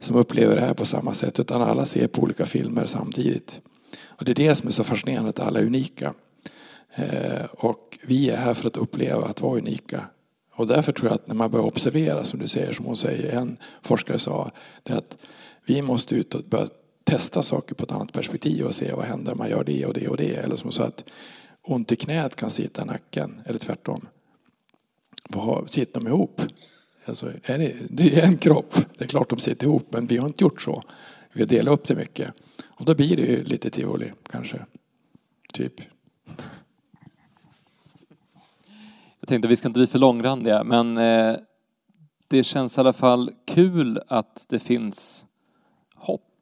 som 0.00 0.16
upplever 0.16 0.56
det 0.56 0.62
här 0.62 0.74
på 0.74 0.84
samma 0.84 1.14
sätt 1.14 1.40
utan 1.40 1.62
alla 1.62 1.84
ser 1.84 2.06
på 2.06 2.22
olika 2.22 2.46
filmer 2.46 2.86
samtidigt. 2.86 3.60
Och 4.06 4.24
det 4.24 4.32
är 4.32 4.48
det 4.48 4.54
som 4.54 4.68
är 4.68 4.72
så 4.72 4.84
fascinerande, 4.84 5.30
att 5.30 5.40
alla 5.40 5.58
är 5.58 5.64
unika. 5.64 6.14
Eh, 6.94 7.44
och 7.44 7.98
vi 8.02 8.30
är 8.30 8.36
här 8.36 8.54
för 8.54 8.66
att 8.66 8.76
uppleva 8.76 9.24
att 9.24 9.40
vara 9.40 9.58
unika. 9.58 10.04
Och 10.54 10.66
därför 10.66 10.92
tror 10.92 11.08
jag 11.08 11.14
att 11.14 11.26
när 11.26 11.34
man 11.34 11.50
börjar 11.50 11.66
observera, 11.66 12.24
som 12.24 12.38
du 12.40 12.48
säger, 12.48 12.72
som 12.72 12.84
hon 12.84 12.96
säger, 12.96 13.36
en 13.38 13.56
forskare 13.80 14.18
sa, 14.18 14.50
det 14.82 14.92
är 14.92 14.96
att 14.96 15.16
vi 15.64 15.82
måste 15.82 16.14
ut 16.14 16.34
och 16.34 16.44
börja 16.44 16.68
testa 17.12 17.42
saker 17.42 17.74
på 17.74 17.84
ett 17.84 17.92
annat 17.92 18.12
perspektiv 18.12 18.66
och 18.66 18.74
se 18.74 18.92
vad 18.92 19.04
händer 19.04 19.32
om 19.32 19.38
man 19.38 19.50
gör 19.50 19.64
det 19.64 19.86
och 19.86 19.94
det 19.94 20.08
och 20.08 20.16
det. 20.16 20.36
Eller 20.36 20.56
som 20.56 20.72
så 20.72 20.82
att 20.82 21.04
ont 21.62 21.92
i 21.92 21.96
knät 21.96 22.36
kan 22.36 22.50
sitta 22.50 22.82
i 22.82 22.84
nacken, 22.84 23.40
eller 23.44 23.58
tvärtom. 23.58 24.06
Sitter 25.66 26.00
de 26.00 26.06
ihop? 26.06 26.42
Alltså, 27.04 27.32
är 27.42 27.58
det, 27.58 27.76
det 27.90 28.20
är 28.20 28.26
en 28.26 28.36
kropp, 28.36 28.74
det 28.98 29.04
är 29.04 29.08
klart 29.08 29.30
de 29.30 29.38
sitter 29.38 29.66
ihop, 29.66 29.86
men 29.90 30.06
vi 30.06 30.16
har 30.16 30.26
inte 30.26 30.44
gjort 30.44 30.62
så. 30.62 30.82
Vi 31.32 31.40
har 31.40 31.48
delat 31.48 31.72
upp 31.72 31.88
det 31.88 31.94
mycket. 31.94 32.34
Och 32.68 32.84
då 32.84 32.94
blir 32.94 33.16
det 33.16 33.22
ju 33.22 33.44
lite 33.44 33.70
tivoli, 33.70 34.12
kanske. 34.30 34.66
Typ. 35.52 35.74
Jag 39.20 39.28
tänkte 39.28 39.48
vi 39.48 39.56
ska 39.56 39.68
inte 39.68 39.78
bli 39.78 39.86
för 39.86 39.98
långrandiga, 39.98 40.64
men 40.64 40.98
eh, 40.98 41.36
det 42.28 42.42
känns 42.42 42.76
i 42.76 42.80
alla 42.80 42.92
fall 42.92 43.30
kul 43.46 44.00
att 44.08 44.46
det 44.48 44.58
finns 44.58 45.26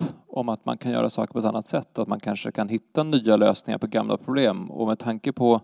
hopp 0.02 0.12
om 0.26 0.48
att 0.48 0.64
man 0.64 0.78
kan 0.78 0.92
göra 0.92 1.10
saker 1.10 1.32
på 1.32 1.38
ett 1.38 1.44
annat 1.44 1.66
sätt 1.66 1.98
och 1.98 2.02
att 2.02 2.08
man 2.08 2.20
kanske 2.20 2.52
kan 2.52 2.68
hitta 2.68 3.02
nya 3.02 3.36
lösningar 3.36 3.78
på 3.78 3.86
gamla 3.86 4.16
problem. 4.16 4.70
Och 4.70 4.86
med 4.86 4.98
tanke 4.98 5.32
på 5.32 5.60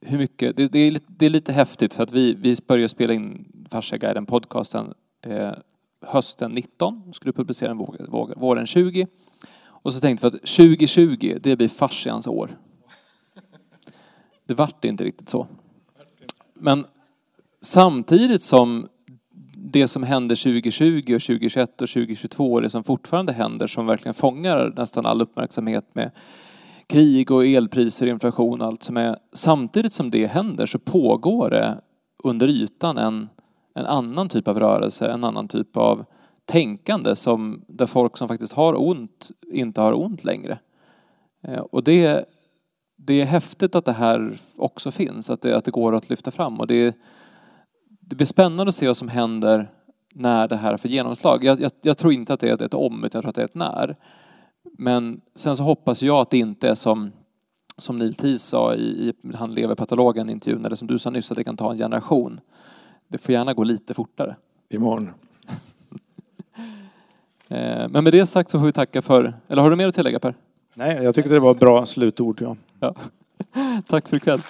hur 0.00 0.18
mycket, 0.18 0.56
det, 0.56 0.72
det, 0.72 0.78
är, 0.78 0.90
lite, 0.90 1.06
det 1.08 1.26
är 1.26 1.30
lite 1.30 1.52
häftigt 1.52 1.94
för 1.94 2.02
att 2.02 2.12
vi, 2.12 2.34
vi 2.34 2.56
började 2.66 2.88
spela 2.88 3.12
in 3.12 3.52
Fasciaguiden 3.70 4.26
podcasten 4.26 4.94
eh, 5.22 5.52
hösten 6.00 6.50
19, 6.50 7.12
skulle 7.14 7.32
publicera 7.32 7.68
den 7.68 7.78
våren 8.36 8.66
20. 8.66 9.06
Och 9.66 9.94
så 9.94 10.00
tänkte 10.00 10.30
vi 10.30 10.36
att 10.36 10.46
2020, 10.46 11.38
det 11.40 11.56
blir 11.56 11.68
fascians 11.68 12.26
år. 12.26 12.58
Det 14.46 14.54
vart 14.54 14.84
inte 14.84 15.04
riktigt 15.04 15.28
så. 15.28 15.46
Men 16.54 16.86
samtidigt 17.60 18.42
som 18.42 18.88
det 19.72 19.88
som 19.88 20.02
hände 20.02 20.36
2020 20.36 21.14
och 21.14 21.22
2021 21.22 21.80
och 21.80 21.88
2022 21.88 22.52
och 22.52 22.62
det 22.62 22.70
som 22.70 22.84
fortfarande 22.84 23.32
händer 23.32 23.66
som 23.66 23.86
verkligen 23.86 24.14
fångar 24.14 24.72
nästan 24.76 25.06
all 25.06 25.22
uppmärksamhet 25.22 25.84
med 25.92 26.10
krig 26.86 27.30
och 27.30 27.46
elpriser, 27.46 28.06
inflation 28.06 28.60
och 28.60 28.66
allt 28.66 28.82
som 28.82 28.96
är. 28.96 29.16
Samtidigt 29.32 29.92
som 29.92 30.10
det 30.10 30.26
händer 30.26 30.66
så 30.66 30.78
pågår 30.78 31.50
det 31.50 31.80
under 32.24 32.48
ytan 32.48 32.98
en, 32.98 33.28
en 33.74 33.86
annan 33.86 34.28
typ 34.28 34.48
av 34.48 34.60
rörelse, 34.60 35.08
en 35.08 35.24
annan 35.24 35.48
typ 35.48 35.76
av 35.76 36.04
tänkande 36.44 37.16
som, 37.16 37.64
där 37.66 37.86
folk 37.86 38.16
som 38.16 38.28
faktiskt 38.28 38.52
har 38.52 38.88
ont 38.88 39.30
inte 39.52 39.80
har 39.80 39.92
ont 39.92 40.24
längre. 40.24 40.58
Eh, 41.42 41.58
och 41.60 41.84
det, 41.84 42.24
det 42.96 43.20
är 43.20 43.24
häftigt 43.24 43.74
att 43.74 43.84
det 43.84 43.92
här 43.92 44.38
också 44.56 44.90
finns, 44.90 45.30
att 45.30 45.40
det, 45.40 45.56
att 45.56 45.64
det 45.64 45.70
går 45.70 45.94
att 45.94 46.10
lyfta 46.10 46.30
fram. 46.30 46.60
Och 46.60 46.66
det, 46.66 46.96
det 48.08 48.16
blir 48.16 48.26
spännande 48.26 48.68
att 48.68 48.74
se 48.74 48.86
vad 48.86 48.96
som 48.96 49.08
händer 49.08 49.70
när 50.14 50.48
det 50.48 50.56
här 50.56 50.76
får 50.76 50.90
genomslag. 50.90 51.44
Jag, 51.44 51.60
jag, 51.60 51.70
jag 51.82 51.98
tror 51.98 52.12
inte 52.12 52.34
att 52.34 52.40
det 52.40 52.48
är 52.48 52.62
ett 52.62 52.74
om, 52.74 53.04
utan 53.04 53.18
jag 53.18 53.22
tror 53.22 53.28
att 53.28 53.34
det 53.34 53.42
är 53.42 53.44
ett 53.44 53.54
när. 53.54 53.96
Men 54.78 55.20
sen 55.34 55.56
så 55.56 55.62
hoppas 55.62 56.02
jag 56.02 56.16
att 56.16 56.30
det 56.30 56.38
inte 56.38 56.68
är 56.68 56.74
som, 56.74 57.12
som 57.76 57.98
Neil 57.98 58.14
Tees 58.14 58.42
sa 58.42 58.74
i, 58.74 58.82
i 58.82 59.34
han 59.34 59.54
leverpatologen 59.54 60.30
intervjun, 60.30 60.64
eller 60.64 60.76
som 60.76 60.88
du 60.88 60.98
sa 60.98 61.10
nyss, 61.10 61.30
att 61.30 61.36
det 61.36 61.44
kan 61.44 61.56
ta 61.56 61.70
en 61.70 61.78
generation. 61.78 62.40
Det 63.08 63.18
får 63.18 63.32
gärna 63.32 63.54
gå 63.54 63.64
lite 63.64 63.94
fortare. 63.94 64.36
Imorgon. 64.68 65.10
Eh, 67.50 67.88
men 67.88 68.04
med 68.04 68.12
det 68.12 68.26
sagt 68.26 68.50
så 68.50 68.58
får 68.58 68.66
vi 68.66 68.72
tacka 68.72 69.02
för, 69.02 69.34
eller 69.48 69.62
har 69.62 69.70
du 69.70 69.76
mer 69.76 69.86
att 69.86 69.94
tillägga 69.94 70.18
Per? 70.18 70.34
Nej, 70.74 71.02
jag 71.02 71.14
tycker 71.14 71.30
det 71.30 71.40
var 71.40 71.54
bra 71.54 71.86
slutord. 71.86 72.42
Ja. 72.42 72.56
Ja. 72.80 72.94
Tack 73.88 74.08
för 74.08 74.16
ikväll. 74.16 74.42